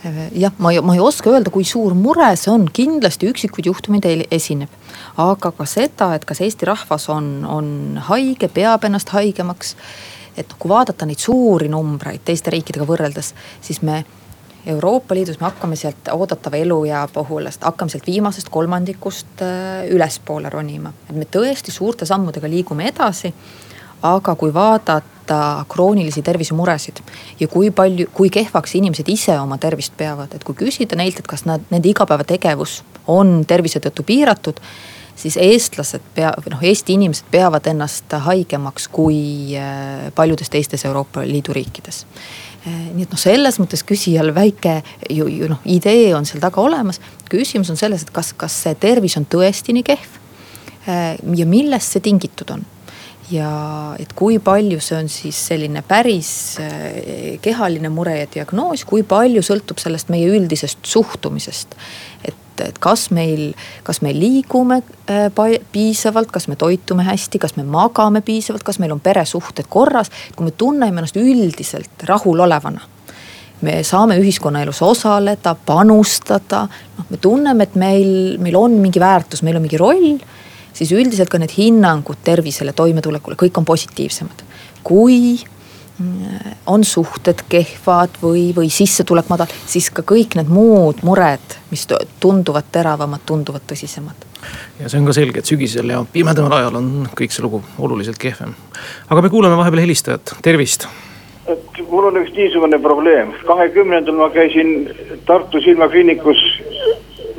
Jah, 0.03 0.53
ma 0.57 0.71
ei, 0.71 0.81
ma 0.85 0.93
ei 0.93 1.01
oska 1.01 1.31
öelda, 1.31 1.49
kui 1.53 1.63
suur 1.65 1.95
mure 1.97 2.27
see 2.37 2.51
on, 2.53 2.67
kindlasti 2.73 3.29
üksikuid 3.31 3.71
juhtumeid 3.71 4.05
esineb 4.31 4.69
aga 5.17 5.51
ka 5.55 5.65
seda, 5.69 6.11
et 6.15 6.25
kas 6.27 6.41
Eesti 6.43 6.67
rahvas 6.67 7.07
on, 7.13 7.29
on 7.47 7.69
haige, 8.09 8.49
peab 8.51 8.85
ennast 8.87 9.13
haigemaks. 9.15 9.75
et 10.35 10.51
kui 10.59 10.67
vaadata 10.67 11.05
neid 11.07 11.21
suuri 11.23 11.69
numbreid 11.71 12.25
teiste 12.27 12.51
riikidega 12.51 12.83
võrreldes, 12.85 13.31
siis 13.63 13.79
me 13.81 14.03
Euroopa 14.67 15.15
Liidus 15.15 15.37
me 15.39 15.45
hakkame 15.45 15.77
sealt 15.79 16.09
oodatava 16.11 16.57
eluea 16.57 17.05
puhul, 17.13 17.47
hakkame 17.61 17.93
sealt 17.93 18.07
viimasest 18.09 18.49
kolmandikust 18.51 19.43
äh, 19.45 19.85
ülespoole 19.93 20.49
ronima. 20.49 20.91
et 21.09 21.15
me 21.15 21.25
tõesti 21.25 21.71
suurte 21.71 22.05
sammudega 22.05 22.49
liigume 22.49 22.89
edasi. 22.89 23.33
Aga 24.01 24.35
kui 24.35 24.53
vaadata 24.53 25.65
kroonilisi 25.69 26.21
tervisemuresid 26.21 26.99
ja 27.39 27.47
kui 27.47 27.71
palju, 27.71 28.09
kui 28.13 28.29
kehvaks 28.29 28.75
inimesed 28.75 29.07
ise 29.09 29.39
oma 29.39 29.57
tervist 29.57 29.95
peavad, 29.97 30.35
et 30.35 30.43
kui 30.43 30.57
küsida 30.57 30.97
neilt, 30.99 31.19
et 31.19 31.27
kas 31.27 31.45
nad, 31.45 31.63
nende 31.71 31.89
igapäevategevus 31.89 32.83
on 33.07 33.39
tervise 33.47 33.81
tõttu 33.81 34.05
piiratud 34.05 34.61
siis 35.15 35.37
eestlased 35.39 36.03
pea, 36.15 36.33
või 36.43 36.53
noh, 36.53 36.63
Eesti 36.63 36.95
inimesed 36.99 37.29
peavad 37.31 37.67
ennast 37.71 38.11
haigemaks 38.27 38.89
kui 38.91 39.55
äh, 39.57 40.11
paljudes 40.15 40.51
teistes 40.51 40.85
Euroopa 40.85 41.23
Liidu 41.25 41.55
riikides 41.55 42.03
äh, 42.03 42.91
nii 42.93 43.07
et 43.07 43.15
noh, 43.15 43.21
selles 43.21 43.59
mõttes 43.61 43.85
küsijal 43.87 44.33
väike 44.35 44.81
ju, 45.09 45.29
ju 45.31 45.49
noh, 45.51 45.63
idee 45.65 46.11
on 46.17 46.27
seal 46.27 46.43
taga 46.43 46.61
olemas. 46.61 47.01
küsimus 47.31 47.71
on 47.71 47.79
selles, 47.79 48.03
et 48.03 48.13
kas, 48.13 48.33
kas 48.37 48.61
see 48.67 48.75
tervis 48.75 49.17
on 49.17 49.25
tõesti 49.25 49.73
nii 49.73 49.87
kehv. 49.87 50.21
Äh, 50.85 51.15
ja 51.35 51.47
millest 51.49 51.95
see 51.95 52.03
tingitud 52.03 52.51
on 52.53 52.65
ja 53.31 53.95
et 53.99 54.11
kui 54.13 54.39
palju 54.39 54.79
see 54.83 54.97
on 54.99 55.09
siis 55.09 55.37
selline 55.49 55.81
päris 55.87 56.29
kehaline 57.41 57.89
mure 57.89 58.19
ja 58.19 58.27
diagnoos, 58.33 58.85
kui 58.85 59.03
palju 59.03 59.41
sõltub 59.45 59.81
sellest 59.81 60.11
meie 60.13 60.29
üldisest 60.29 60.85
suhtumisest. 60.85 61.77
et 62.23 62.41
et, 62.63 62.79
kas 62.79 63.09
meil, 63.15 63.53
kas 63.83 64.01
me 64.05 64.13
liigume 64.15 64.81
äh, 65.11 65.27
piisavalt, 65.71 66.31
kas 66.31 66.47
me 66.47 66.57
toitume 66.59 67.05
hästi, 67.07 67.39
kas 67.41 67.55
me 67.57 67.65
magame 67.67 68.21
piisavalt, 68.25 68.63
kas 68.63 68.79
meil 68.79 68.93
on 68.95 69.01
peresuhted 69.03 69.67
korras. 69.69 70.11
kui 70.35 70.47
me 70.47 70.51
tunneme 70.51 71.01
ennast 71.01 71.17
üldiselt 71.19 72.05
rahulolevana 72.07 72.81
me 73.65 73.79
saame 73.87 74.17
ühiskonnaelus 74.19 74.81
osaleda, 74.83 75.55
panustada, 75.65 76.65
noh, 76.97 77.05
me 77.09 77.17
tunneme, 77.17 77.63
et 77.63 77.77
meil, 77.79 78.09
meil 78.43 78.57
on 78.59 78.75
mingi 78.81 78.99
väärtus, 78.99 79.41
meil 79.47 79.55
on 79.57 79.63
mingi 79.63 79.79
roll. 79.79 80.17
Siis 80.75 80.91
üldiselt 80.91 81.31
ka 81.31 81.39
need 81.41 81.55
hinnangud 81.55 82.21
tervisele, 82.23 82.75
toimetulekule, 82.75 83.39
kõik 83.39 83.57
on 83.61 83.65
positiivsemad. 83.65 84.43
kui 84.83 85.39
on 86.67 86.83
suhted 86.83 87.39
kehvad 87.49 88.17
või, 88.21 88.49
või 88.55 88.67
sissetulek 88.73 89.29
madal, 89.31 89.51
siis 89.65 89.87
ka 89.95 90.03
kõik 90.03 90.35
need 90.35 90.49
muud 90.51 90.99
mured, 91.07 91.55
mis 91.71 91.87
tunduvad 92.19 92.67
teravamad, 92.71 93.23
tunduvad 93.25 93.63
tõsisemad. 93.69 94.27
ja 94.79 94.89
see 94.89 94.99
on 94.99 95.07
ka 95.07 95.15
selge, 95.15 95.39
et 95.39 95.47
sügisel 95.47 95.89
ja 95.89 96.03
pimedamal 96.11 96.57
ajal 96.57 96.81
on 96.81 96.91
kõik 97.15 97.31
see 97.31 97.45
lugu 97.45 97.63
oluliselt 97.79 98.19
kehvem. 98.19 98.53
aga 99.09 99.21
me 99.21 99.29
kuulame 99.29 99.55
vahepeal 99.55 99.85
helistajat, 99.85 100.35
tervist. 100.43 100.87
et 101.47 101.81
mul 101.89 102.11
on 102.11 102.19
üks 102.19 102.35
niisugune 102.35 102.79
probleem, 102.79 103.31
kahekümnendal 103.47 104.19
ma 104.19 104.29
käisin 104.35 104.91
Tartu 105.25 105.61
silmakliinikus 105.63 106.41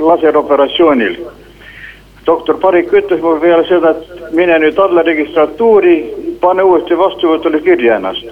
laseroperatsioonil 0.01 1.21
doktor 2.27 2.59
Parik 2.61 2.93
ütles 2.93 3.23
mulle 3.23 3.41
peale 3.41 3.65
seda, 3.69 3.95
et 3.95 4.35
mine 4.35 4.59
nüüd 4.63 4.79
alla 4.83 5.05
registratuuri, 5.07 5.97
pane 6.41 6.65
uuesti 6.67 6.99
vastuvõtule 6.99 7.61
kirja 7.65 8.01
ennast. 8.01 8.27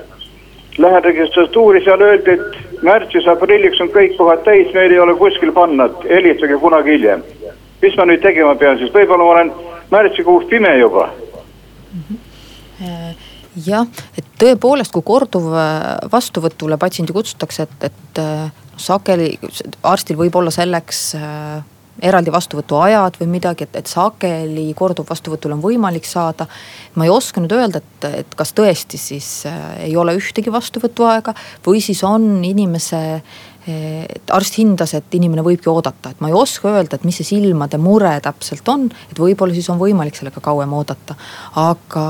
Lähen 0.79 1.05
registratuuri, 1.05 1.85
seal 1.85 2.03
öeldi, 2.03 2.35
et 2.35 2.83
märtsis-aprilliks 2.83 3.83
on 3.85 3.93
kõik 3.95 4.17
kohad 4.19 4.43
täis, 4.47 4.73
meil 4.75 4.93
ei 4.93 4.99
ole 4.99 5.15
kuskil 5.19 5.53
panna, 5.55 5.87
et 5.87 6.09
helistage 6.11 6.59
kunagi 6.63 6.99
hiljem. 6.99 7.23
mis 7.83 7.97
ma 7.97 8.05
nüüd 8.09 8.23
tegema 8.23 8.55
pean 8.57 8.79
siis, 8.81 8.89
võib-olla 8.95 9.25
ma 9.25 9.31
olen 9.31 9.51
märtsikuus 9.91 10.47
pime 10.49 10.71
juba. 10.79 11.11
Jah, 13.67 13.87
et 14.19 14.25
tõepoolest, 14.41 14.93
kui 14.93 15.05
korduv 15.05 15.53
vastuvõtule 16.13 16.79
patsiendi 16.81 17.13
kutsutakse, 17.13 17.69
et, 17.69 17.91
et 17.91 18.23
sageli 18.81 19.37
arstil 19.83 20.17
võib 20.17 20.41
olla 20.41 20.51
selleks 20.51 21.13
eraldi 22.03 22.33
vastuvõtuajad 22.35 23.19
või 23.21 23.31
midagi, 23.37 23.69
et, 23.69 23.77
et 23.79 23.91
sageli 23.91 24.67
korduvvastuvõtul 24.77 25.55
on 25.57 25.63
võimalik 25.63 26.07
saada. 26.09 26.47
ma 26.95 27.05
ei 27.05 27.11
oska 27.11 27.41
nüüd 27.41 27.53
öelda, 27.55 27.79
et, 27.79 28.05
et 28.25 28.35
kas 28.35 28.53
tõesti 28.53 28.99
siis 28.99 29.47
äh, 29.47 29.89
ei 29.89 29.97
ole 29.97 30.17
ühtegi 30.19 30.53
vastuvõtuaega 30.53 31.35
või 31.67 31.81
siis 31.81 32.03
on 32.05 32.45
inimese 32.45 33.23
et 33.65 34.31
arst 34.37 34.59
hindas, 34.59 34.93
et 34.93 35.15
inimene 35.17 35.41
võibki 35.45 35.71
oodata, 35.73 36.11
et 36.13 36.19
ma 36.21 36.29
ei 36.29 36.35
oska 36.37 36.69
öelda, 36.69 36.99
et 36.99 37.05
mis 37.09 37.17
see 37.17 37.25
silmade 37.25 37.79
mure 37.81 38.11
täpselt 38.21 38.69
on, 38.69 38.91
et 39.09 39.21
võib-olla 39.21 39.57
siis 39.57 39.71
on 39.73 39.79
võimalik 39.81 40.19
sellega 40.19 40.43
kauem 40.45 40.73
oodata. 40.77 41.17
aga 41.57 42.07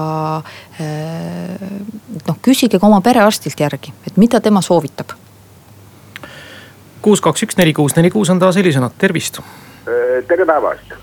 äh, 0.83 1.68
noh, 2.27 2.40
küsige 2.42 2.81
ka 2.81 2.88
oma 2.88 2.99
perearstilt 3.05 3.61
järgi, 3.61 3.94
et 4.07 4.18
mida 4.18 4.40
tema 4.42 4.62
soovitab 4.66 5.14
kuus, 7.05 7.20
kaks, 7.20 7.44
üks, 7.44 7.57
neli, 7.61 7.75
kuus, 7.77 7.94
neli, 7.99 8.11
kuus 8.11 8.31
on 8.33 8.40
taas 8.40 8.57
helisõnad, 8.57 8.97
tervist 8.99 9.38
tere 10.27 10.44
päevast. 10.44 10.94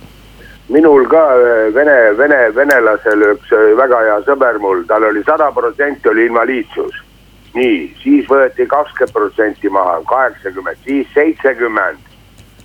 minul 0.69 1.05
ka 1.07 1.21
äh, 1.35 1.73
vene, 1.73 2.17
vene, 2.17 2.55
venelasel 2.55 3.21
üks 3.33 3.51
äh, 3.53 3.73
väga 3.77 3.99
hea 4.05 4.17
sõber 4.25 4.57
mul, 4.63 4.85
tal 4.87 5.03
oli 5.03 5.23
sada 5.27 5.51
protsenti 5.51 6.09
oli 6.09 6.25
invaliidsus. 6.25 6.95
nii, 7.53 7.93
siis 8.03 8.29
võeti 8.29 8.65
kakskümmend 8.67 9.13
protsenti 9.13 9.69
maha, 9.69 9.99
kaheksakümmend, 10.07 10.77
siis 10.85 11.07
seitsekümmend. 11.13 11.99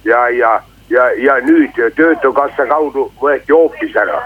ja, 0.05 0.29
ja, 0.29 0.61
ja, 0.89 1.11
ja 1.19 1.41
nüüd 1.45 1.77
töötukassa 1.97 2.67
kaudu 2.67 3.11
võeti 3.21 3.53
hoopis 3.53 3.97
ära. 3.97 4.21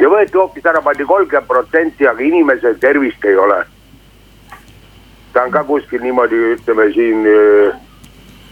ja 0.00 0.08
võeti 0.08 0.38
hoopis 0.38 0.66
ära, 0.66 0.82
pandi 0.82 1.04
kolmkümmend 1.04 1.46
protsenti, 1.46 2.08
aga 2.08 2.22
inimesel 2.22 2.78
tervist 2.80 3.24
ei 3.24 3.36
ole. 3.36 3.62
ta 5.32 5.44
on 5.44 5.50
ka 5.50 5.62
kuskil 5.64 6.02
niimoodi, 6.02 6.42
ütleme 6.56 6.88
siin 6.94 7.28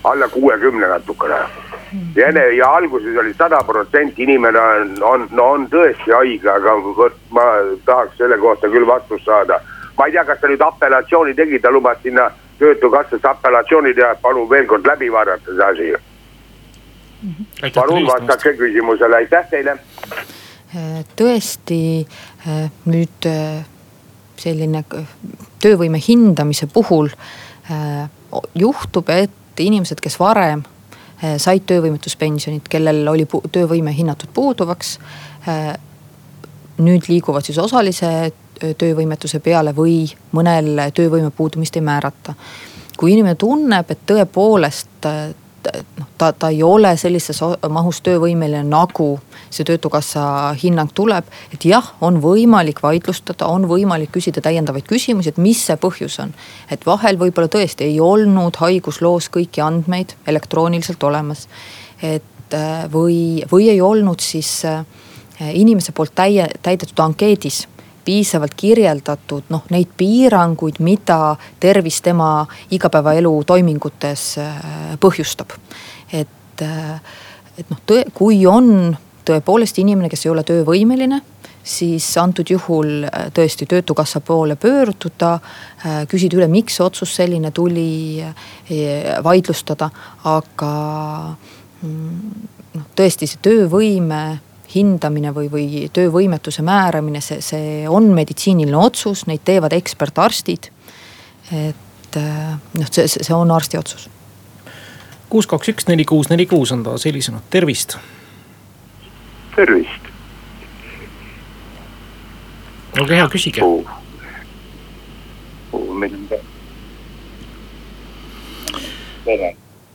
alla 0.05 0.29
kuuekümne 0.29 0.87
natukene 0.87 1.68
ja 2.17 2.29
enne 2.29 2.43
ja 2.57 2.69
alguses 2.77 3.17
oli 3.17 3.35
sada 3.35 3.63
protsenti 3.67 4.23
inimene 4.23 4.61
on, 4.61 4.95
on, 5.03 5.29
no 5.31 5.45
on 5.55 5.67
tõesti 5.73 6.13
haige, 6.13 6.51
aga 6.51 6.75
vot 6.85 7.17
ma 7.35 7.47
tahaks 7.87 8.19
selle 8.21 8.39
kohta 8.39 8.69
küll 8.73 8.87
vastust 8.87 9.25
saada. 9.25 9.61
ma 9.99 10.07
ei 10.07 10.13
tea, 10.13 10.25
kas 10.25 10.41
ta 10.41 10.49
nüüd 10.49 10.63
apellatsiooni 10.63 11.35
tegi, 11.35 11.59
ta 11.59 11.71
lubas 11.75 11.99
sinna 12.03 12.31
töötukassasse 12.59 13.29
apellatsiooni 13.29 13.95
teha, 13.95 14.15
palun 14.23 14.51
veel 14.51 14.67
kord 14.67 14.87
läbi 14.87 15.13
vaadata 15.13 15.55
see 15.55 15.65
asi. 15.71 15.93
palun 17.75 18.07
vastake 18.07 18.55
küsimusele, 18.61 19.17
aitäh 19.17 19.49
teile. 19.51 19.79
tõesti 21.17 21.83
nüüd 22.85 23.31
selline 24.39 24.85
töövõime 25.61 25.99
hindamise 26.09 26.69
puhul 26.73 27.09
juhtub, 28.55 29.09
et 29.09 29.31
inimesed, 29.59 30.01
kes 30.01 30.21
varem 30.21 30.63
said 31.37 31.65
töövõimetuspensionit, 31.67 32.69
kellel 32.71 33.09
oli 33.11 33.27
töövõime 33.53 33.93
hinnatud 33.95 34.31
puuduvaks. 34.35 34.99
Eh, 35.49 35.73
nüüd 36.79 37.09
liiguvad 37.11 37.47
siis 37.47 37.59
osalise 37.59 38.11
eh, 38.29 38.75
töövõimetuse 38.79 39.41
peale 39.43 39.75
või 39.75 40.05
mõnel 40.33 40.89
töövõime 40.95 41.31
puudumist 41.31 41.77
ei 41.77 41.83
määrata. 41.83 42.35
kui 42.99 43.13
inimene 43.13 43.35
tunneb, 43.39 43.91
et 43.91 43.99
tõepoolest 44.11 45.07
noh, 45.99 46.07
ta, 46.19 46.33
ta 46.33 46.51
ei 46.53 46.63
ole 46.63 46.95
sellises 46.97 47.41
mahus 47.71 48.01
töövõimeline, 48.07 48.65
nagu 48.69 49.09
see 49.51 49.67
töötukassa 49.69 50.23
hinnang 50.63 50.93
tuleb. 50.95 51.25
et 51.53 51.65
jah, 51.65 51.93
on 52.01 52.21
võimalik 52.23 52.83
vaidlustada, 52.83 53.47
on 53.47 53.69
võimalik 53.71 54.13
küsida 54.15 54.43
täiendavaid 54.45 54.87
küsimusi, 54.89 55.33
et 55.33 55.39
mis 55.39 55.61
see 55.67 55.77
põhjus 55.77 56.19
on. 56.25 56.35
et 56.71 56.87
vahel 56.87 57.19
võib-olla 57.21 57.49
tõesti 57.49 57.89
ei 57.89 58.01
olnud 58.01 58.57
haigusloos 58.57 59.31
kõiki 59.35 59.65
andmeid 59.65 60.15
elektrooniliselt 60.27 61.03
olemas. 61.03 61.49
et 62.03 62.57
või, 62.93 63.45
või 63.51 63.69
ei 63.69 63.81
olnud 63.81 64.21
siis 64.21 64.63
inimese 65.53 65.93
poolt 65.93 66.15
täie, 66.15 66.49
täidetud 66.63 66.99
ankeedis 67.05 67.67
piisavalt 68.09 68.57
kirjeldatud 68.57 69.53
noh, 69.53 69.67
neid 69.75 69.93
piiranguid, 70.01 70.81
mida 70.81 71.37
tervis 71.61 72.01
tema 72.05 72.47
igapäevaelu 72.73 73.35
toimingutes 73.47 74.25
põhjustab. 75.01 75.53
et, 76.13 76.65
et 76.65 77.71
noh, 77.71 77.83
kui 78.17 78.47
on 78.49 78.97
tõepoolest 79.29 79.79
inimene, 79.83 80.09
kes 80.09 80.25
ei 80.25 80.33
ole 80.33 80.47
töövõimeline 80.49 81.21
siis 81.69 82.07
antud 82.19 82.49
juhul 82.51 83.05
äh, 83.05 83.29
tõesti 83.35 83.67
Töötukassa 83.69 84.21
poole 84.25 84.57
pöörduda, 84.57 85.35
äh, 85.35 86.03
küsida 86.09 86.39
üle, 86.39 86.49
miks 86.51 86.79
see 86.79 86.85
otsus 86.87 87.15
selline 87.19 87.51
tuli, 87.55 88.23
äh, 88.25 89.19
vaidlustada, 89.25 89.91
aga 90.29 90.73
mm, 91.83 92.45
noh, 92.79 92.87
tõesti 92.97 93.29
see 93.29 93.43
töövõime 93.45 94.23
hindamine 94.75 95.33
või, 95.35 95.49
või 95.53 95.89
töövõimetuse 95.93 96.63
määramine, 96.67 97.21
see, 97.25 97.41
see 97.45 97.89
on 97.89 98.11
meditsiiniline 98.17 98.77
otsus, 98.77 99.25
neid 99.29 99.45
teevad 99.45 99.73
ekspertarstid. 99.77 100.71
et 101.53 102.19
noh, 102.77 102.91
see, 102.91 103.09
see 103.09 103.35
on 103.35 103.51
arsti 103.51 103.79
otsus. 103.79 104.09
kuus, 105.29 105.47
kaks, 105.47 105.69
üks, 105.73 105.89
neli, 105.89 106.05
kuus, 106.05 106.29
neli, 106.29 106.47
kuus 106.47 106.73
on 106.73 106.83
taas 106.85 107.05
helisenud, 107.09 107.49
tervist. 107.51 107.97
tervist! 109.57 110.09
Olge 112.99 113.15
hea, 113.15 113.29
küsige. 113.31 113.63
Oh.. 113.63 113.85
Oh, 115.73 115.95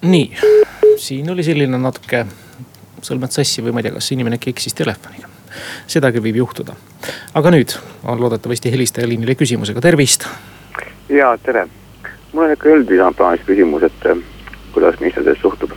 nii, 0.02 0.26
siin 1.02 1.30
oli 1.34 1.44
selline 1.44 1.78
natuke 1.82 2.26
sõlmed 3.04 3.34
sassi 3.36 3.64
või 3.64 3.74
ma 3.74 3.82
ei 3.82 3.88
tea, 3.88 3.96
kas 3.98 4.12
inimene 4.16 4.40
eksis 4.40 4.76
telefoniga. 4.78 5.30
sedagi 5.88 6.20
võib 6.20 6.36
juhtuda. 6.42 6.76
aga 7.34 7.52
nüüd 7.52 7.76
on 8.04 8.22
loodetavasti 8.22 8.72
helistaja 8.72 9.08
liinile 9.08 9.36
küsimusega, 9.36 9.82
tervist. 9.82 10.28
ja 11.10 11.38
tere, 11.38 11.68
mul 12.34 12.46
on 12.46 12.56
ikka 12.56 12.70
üldisem 12.70 13.14
plaanis 13.14 13.46
küsimus, 13.46 13.84
et 13.84 14.06
eh, 14.06 14.24
kuidas 14.74 15.00
minister 15.00 15.36
suhtub. 15.42 15.72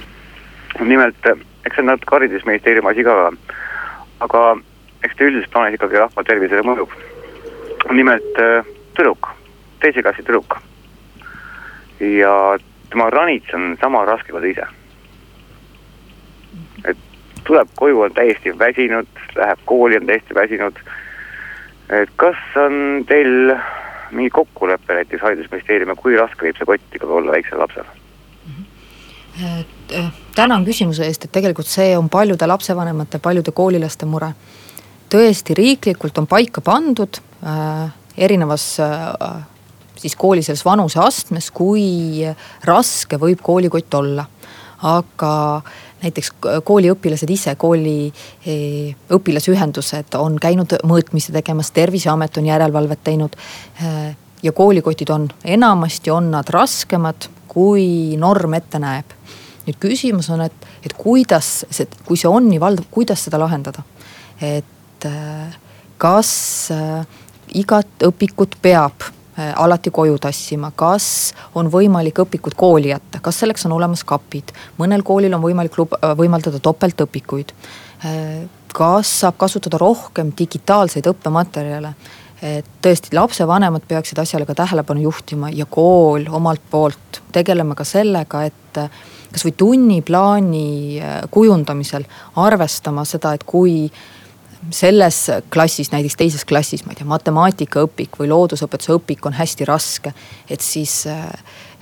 nimelt, 0.81 1.27
eh, 1.27 1.45
eks 1.67 1.77
see 1.77 1.83
on 1.83 1.93
natuke 1.93 2.17
haridusministeeriumi 2.17 2.91
asi 2.91 3.05
ka, 3.05 3.33
aga 4.21 4.47
eks 5.03 5.17
ta 5.17 5.25
üldises 5.25 5.51
plaanis 5.51 5.77
ikkagi 5.77 5.99
rahva 6.01 6.25
tervisele 6.25 6.62
mõjub 6.62 6.91
nimelt 7.93 8.39
äh, 8.39 8.65
tüdruk, 8.95 9.29
teise 9.81 10.03
klassi 10.03 10.23
tüdruk. 10.23 10.57
ja 12.01 12.59
tema 12.91 13.11
ranits 13.11 13.55
on 13.55 13.77
sama 13.81 14.05
raske 14.05 14.33
kui 14.33 14.41
ta 14.41 14.47
ise. 14.47 14.67
Tuleb 17.47 17.69
koju, 17.79 18.01
on 18.07 18.15
täiesti 18.15 18.53
väsinud, 18.59 19.09
läheb 19.37 19.63
kooli, 19.65 20.01
on 20.01 20.07
täiesti 20.07 20.35
väsinud. 20.35 20.79
et 21.91 22.11
kas 22.17 22.37
on 22.57 23.05
teil 23.09 23.55
mingi 24.11 24.31
kokkulepe 24.31 24.95
näiteks 24.95 25.23
haridusministeeriumiga, 25.23 26.01
kui 26.03 26.17
raske 26.17 26.47
võib 26.47 26.59
see 26.59 26.67
kott 26.67 26.99
ikkagi 26.99 27.13
olla 27.13 27.33
väiksel 27.33 27.63
lapsel? 27.63 27.89
Äh, 29.43 30.13
tänan 30.35 30.65
küsimuse 30.65 31.05
eest, 31.05 31.25
et 31.25 31.33
tegelikult 31.33 31.69
see 31.69 31.97
on 31.99 32.09
paljude 32.09 32.47
lapsevanemate, 32.47 33.19
paljude 33.23 33.53
koolilaste 33.53 34.07
mure 34.07 34.33
tõesti 35.13 35.55
riiklikult 35.57 36.19
on 36.19 36.27
paika 36.27 36.63
pandud 36.65 37.21
äh, 37.47 37.91
erinevas 38.17 38.65
äh, 38.81 39.43
siis 39.97 40.17
kooli 40.17 40.43
selles 40.43 40.65
vanuseastmes, 40.65 41.51
kui 41.55 42.25
raske 42.65 43.19
võib 43.21 43.43
koolikott 43.43 43.95
olla. 43.95 44.27
aga 44.83 45.63
näiteks 46.07 46.33
kooliõpilased 46.64 47.31
ise, 47.33 47.55
kooli 47.59 48.12
eh, 48.47 48.95
õpilasühendused 49.12 50.16
on 50.21 50.38
käinud 50.42 50.77
mõõtmisi 50.87 51.35
tegemas, 51.35 51.73
terviseamet 51.77 52.38
on 52.40 52.49
järelevalvet 52.51 53.03
teinud. 53.05 53.37
Äh, 53.83 54.14
ja 54.42 54.53
koolikotid 54.53 55.11
on, 55.11 55.29
enamasti 55.45 56.12
on 56.12 56.31
nad 56.31 56.49
raskemad, 56.53 57.29
kui 57.51 58.16
norm 58.21 58.55
ette 58.59 58.79
näeb. 58.83 59.14
nüüd 59.66 59.79
küsimus 59.83 60.29
on, 60.31 60.45
et, 60.45 60.66
et 60.87 60.92
kuidas 60.95 61.64
see, 61.75 61.88
kui 62.07 62.19
see 62.21 62.31
on 62.31 62.45
nii 62.47 62.61
valdav, 62.62 62.87
kuidas 62.90 63.25
seda 63.27 63.40
lahendada? 63.42 63.83
et 64.37 65.07
äh, 65.09 65.57
kas 65.99 66.69
igat 67.57 68.05
õpikut 68.05 68.59
peab 68.62 69.09
alati 69.37 69.90
koju 69.90 70.18
tassima, 70.18 70.70
kas 70.77 71.35
on 71.55 71.68
võimalik 71.72 72.22
õpikud 72.25 72.57
kooli 72.57 72.88
jätta, 72.92 73.20
kas 73.22 73.42
selleks 73.42 73.66
on 73.68 73.75
olemas 73.77 74.05
kapid, 74.09 74.53
mõnel 74.79 75.05
koolil 75.05 75.35
on 75.37 75.42
võimalik 75.44 75.77
lub-, 75.77 75.96
võimaldada 76.16 76.61
topeltõpikuid. 76.62 77.53
kas 78.77 79.11
saab 79.20 79.37
kasutada 79.40 79.79
rohkem 79.81 80.33
digitaalseid 80.38 81.07
õppematerjale? 81.12 81.94
et 82.42 82.66
tõesti, 82.85 83.14
lapsevanemad 83.16 83.87
peaksid 83.88 84.18
asjale 84.20 84.44
ka 84.46 84.55
tähelepanu 84.55 85.07
juhtima 85.07 85.49
ja 85.51 85.64
kool 85.66 86.27
omalt 86.29 86.61
poolt 86.70 87.22
tegelema 87.33 87.75
ka 87.75 87.85
sellega, 87.85 88.42
et 88.44 88.81
kasvõi 89.33 89.55
tunniplaani 89.57 91.01
kujundamisel 91.33 92.05
arvestama 92.37 93.05
seda, 93.09 93.33
et 93.33 93.44
kui 93.49 93.87
selles 94.71 95.19
klassis, 95.53 95.91
näiteks 95.93 96.17
teises 96.17 96.45
klassis, 96.45 96.85
ma 96.87 96.93
ei 96.93 97.01
tea, 97.01 97.07
matemaatikaõpik 97.11 98.19
või 98.21 98.31
loodusõpetuse 98.33 98.97
õpik 98.97 99.27
on 99.29 99.37
hästi 99.37 99.69
raske, 99.69 100.13
et 100.51 100.65
siis 100.65 101.05
äh, 101.11 101.29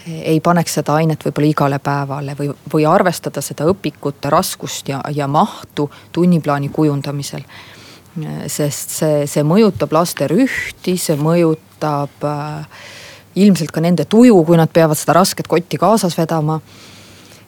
ei 0.06 0.40
paneks 0.44 0.74
seda 0.78 0.98
ainet 1.00 1.22
võib-olla 1.24 1.50
igale 1.50 1.78
päevale 1.82 2.34
või, 2.38 2.50
või 2.72 2.84
arvestada 2.88 3.40
seda 3.44 3.66
õpikute 3.70 4.30
raskust 4.32 4.88
ja, 4.88 5.00
ja 5.14 5.28
mahtu 5.28 5.88
tunniplaani 6.12 6.68
kujundamisel. 6.68 7.44
sest 8.46 8.90
see, 8.94 9.24
see 9.26 9.42
mõjutab 9.42 9.92
laste 9.92 10.28
rühti, 10.30 10.96
see 10.96 11.16
mõjutab 11.16 12.28
äh, 12.28 12.84
ilmselt 13.34 13.72
ka 13.74 13.80
nende 13.80 14.04
tuju, 14.04 14.36
kui 14.44 14.56
nad 14.56 14.70
peavad 14.70 14.98
seda 14.98 15.16
rasket 15.18 15.48
kotti 15.48 15.78
kaasas 15.78 16.18
vedama. 16.18 16.60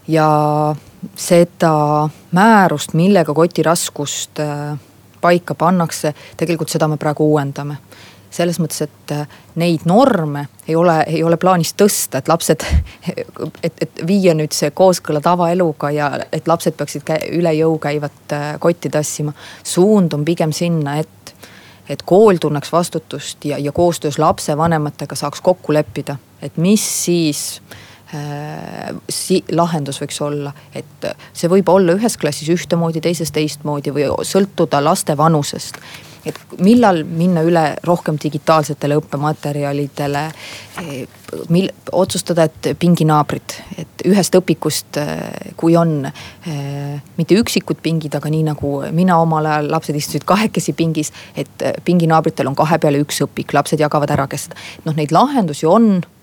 ja 0.09 0.75
seda 1.15 2.09
määrust, 2.33 2.95
millega 2.95 3.35
koti 3.35 3.63
raskust 3.63 4.41
äh, 4.41 4.79
paika 5.27 5.59
pannakse, 5.59 6.15
tegelikult 6.37 6.71
seda 6.73 6.89
me 6.89 7.01
praegu 7.01 7.27
uuendame 7.33 7.81
selles 8.37 8.59
mõttes, 8.61 8.85
et 8.87 9.13
äh, 9.15 9.25
neid 9.61 9.87
norme 9.89 10.47
ei 10.69 10.77
ole, 10.77 10.99
ei 11.09 11.23
ole 11.25 11.39
plaanis 11.41 11.73
tõsta, 11.79 12.21
et 12.21 12.29
lapsed, 12.29 12.65
et, 13.67 13.83
et 13.83 14.03
viia 14.07 14.35
nüüd 14.37 14.55
see 14.57 14.73
kooskõla 14.77 15.23
tavaeluga 15.25 15.91
ja 15.95 16.11
et 16.33 16.49
lapsed 16.49 16.77
peaksid 16.79 17.13
üle 17.39 17.55
jõu 17.57 17.79
käivat 17.83 18.37
äh, 18.37 18.49
kotti 18.63 18.93
tassima. 18.93 19.35
suund 19.65 20.17
on 20.17 20.25
pigem 20.25 20.53
sinna, 20.53 20.99
et, 21.03 21.35
et 21.89 22.03
kool 22.03 22.41
tunneks 22.43 22.73
vastutust 22.73 23.45
ja, 23.45 23.59
ja 23.59 23.73
koostöös 23.73 24.19
lapsevanematega 24.19 25.17
saaks 25.17 25.41
kokku 25.41 25.73
leppida, 25.77 26.19
et 26.43 26.57
mis 26.57 26.85
siis 27.05 27.63
si-, 29.09 29.45
lahendus 29.51 30.01
võiks 30.03 30.21
olla, 30.23 30.53
et 30.75 31.09
see 31.35 31.51
võib 31.51 31.69
olla 31.73 31.97
ühes 31.99 32.17
klassis 32.21 32.51
ühtemoodi, 32.55 33.03
teises 33.03 33.33
teistmoodi 33.35 33.95
või 33.95 34.11
sõltuda 34.23 34.83
laste 34.85 35.17
vanusest 35.19 35.81
et 36.27 36.39
millal 36.63 37.03
minna 37.07 37.43
üle 37.47 37.65
rohkem 37.87 38.19
digitaalsetele 38.23 38.97
õppematerjalidele. 39.01 40.25
mil-, 41.49 41.71
otsustada, 41.93 42.45
et 42.47 42.69
pinginaabrid, 42.79 43.55
et 43.79 44.03
ühest 44.07 44.35
õpikust, 44.39 44.99
kui 45.57 45.77
on 45.77 46.03
mitte 47.17 47.39
üksikud 47.39 47.81
pingid, 47.83 48.15
aga 48.19 48.31
nii 48.33 48.43
nagu 48.51 48.73
mina 48.95 49.21
omal 49.23 49.47
ajal, 49.47 49.71
lapsed 49.77 49.97
istusid 49.97 50.27
kahekesi 50.27 50.73
pingis. 50.73 51.13
et 51.37 51.65
pinginaabritel 51.85 52.47
on 52.47 52.59
kahe 52.59 52.79
peale 52.79 53.01
üks 53.03 53.23
õpik, 53.27 53.55
lapsed 53.55 53.81
jagavad 53.81 54.11
ära, 54.11 54.27
kes, 54.27 54.51
noh 54.85 54.95
neid 54.99 55.15
lahendusi 55.15 55.67
on 55.67 55.97
Äh, 55.99 56.16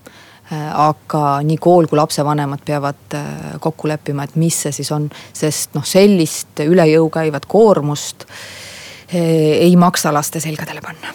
aga 0.52 1.40
nii 1.44 1.58
kool 1.58 1.88
kui 1.88 1.98
lapsevanemad 1.98 2.64
peavad 2.66 3.16
äh, 3.16 3.28
kokku 3.64 3.88
leppima, 3.88 4.28
et 4.28 4.36
mis 4.36 4.58
see 4.66 4.76
siis 4.76 4.92
on, 4.92 5.10
sest 5.34 5.76
noh, 5.78 5.86
sellist 5.88 6.60
üle 6.66 6.86
jõu 6.92 7.10
käivat 7.14 7.48
koormust 7.50 8.28
äh, 8.28 9.20
ei 9.64 9.76
maksa 9.80 10.14
laste 10.14 10.44
selgadele 10.44 10.84
panna 10.84 11.14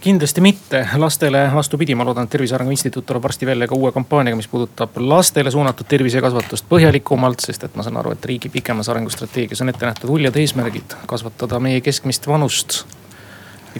kindlasti 0.00 0.40
mitte, 0.40 0.84
lastele 0.96 1.50
vastupidi, 1.54 1.94
ma 1.98 2.04
loodan, 2.06 2.24
et 2.24 2.30
Tervise 2.30 2.54
Arengu 2.54 2.70
Instituut 2.70 3.06
tuleb 3.06 3.22
varsti 3.22 3.46
välja 3.46 3.66
ka 3.68 3.74
uue 3.74 3.90
kampaaniaga, 3.92 4.36
mis 4.38 4.48
puudutab 4.48 4.96
lastele 5.02 5.50
suunatud 5.50 5.86
tervisekasvatust 5.90 6.68
põhjalikumalt. 6.70 7.42
sest 7.42 7.64
et 7.66 7.76
ma 7.76 7.82
saan 7.82 7.98
aru, 8.00 8.14
et 8.14 8.24
riigi 8.24 8.48
pikemas 8.48 8.88
arengustrateegias 8.88 9.60
on 9.60 9.74
ette 9.74 9.86
nähtud 9.86 10.14
uljad 10.14 10.36
eesmärgid 10.36 10.94
kasvatada 11.06 11.60
meie 11.60 11.80
keskmist 11.80 12.26
vanust 12.30 12.84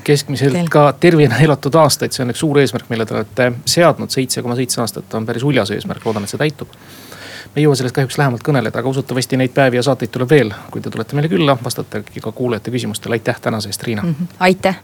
keskmiselt 0.04 0.70
ka 0.70 0.92
tervena 1.00 1.38
elatud 1.44 1.74
aastaid, 1.74 2.12
see 2.12 2.24
on 2.24 2.32
üks 2.34 2.42
suur 2.44 2.58
eesmärk, 2.60 2.88
mille 2.92 3.06
te 3.06 3.14
olete 3.14 3.52
seadnud, 3.68 4.12
seitse 4.12 4.42
koma 4.42 4.56
seitse 4.58 4.80
aastat 4.84 5.14
on 5.14 5.26
päris 5.26 5.46
uljas 5.46 5.70
eesmärk, 5.74 6.04
loodan, 6.04 6.26
et 6.26 6.32
see 6.32 6.40
täitub. 6.40 6.74
me 7.54 7.62
ei 7.62 7.64
jõua 7.64 7.76
sellest 7.80 7.94
kahjuks 7.96 8.18
lähemalt 8.18 8.42
kõneleda, 8.44 8.82
aga 8.82 8.88
usutavasti 8.88 9.38
neid 9.40 9.54
päevi 9.56 9.78
ja 9.80 9.82
saateid 9.82 10.12
tuleb 10.12 10.30
veel, 10.30 10.52
kui 10.70 10.84
te 10.84 10.90
tulete 10.90 11.16
meile 11.16 11.30
külla, 11.32 11.56
vastate 11.64 12.02
ka 12.04 12.32
kuulajate 12.32 12.70
küsimustele, 12.70 13.16
aitäh 13.16 13.40
tänase 13.40 13.72
eest, 13.72 13.82
Riina 13.82 14.02
mm. 14.02 14.14
-hmm. 14.14 14.36
aitäh 14.38 14.76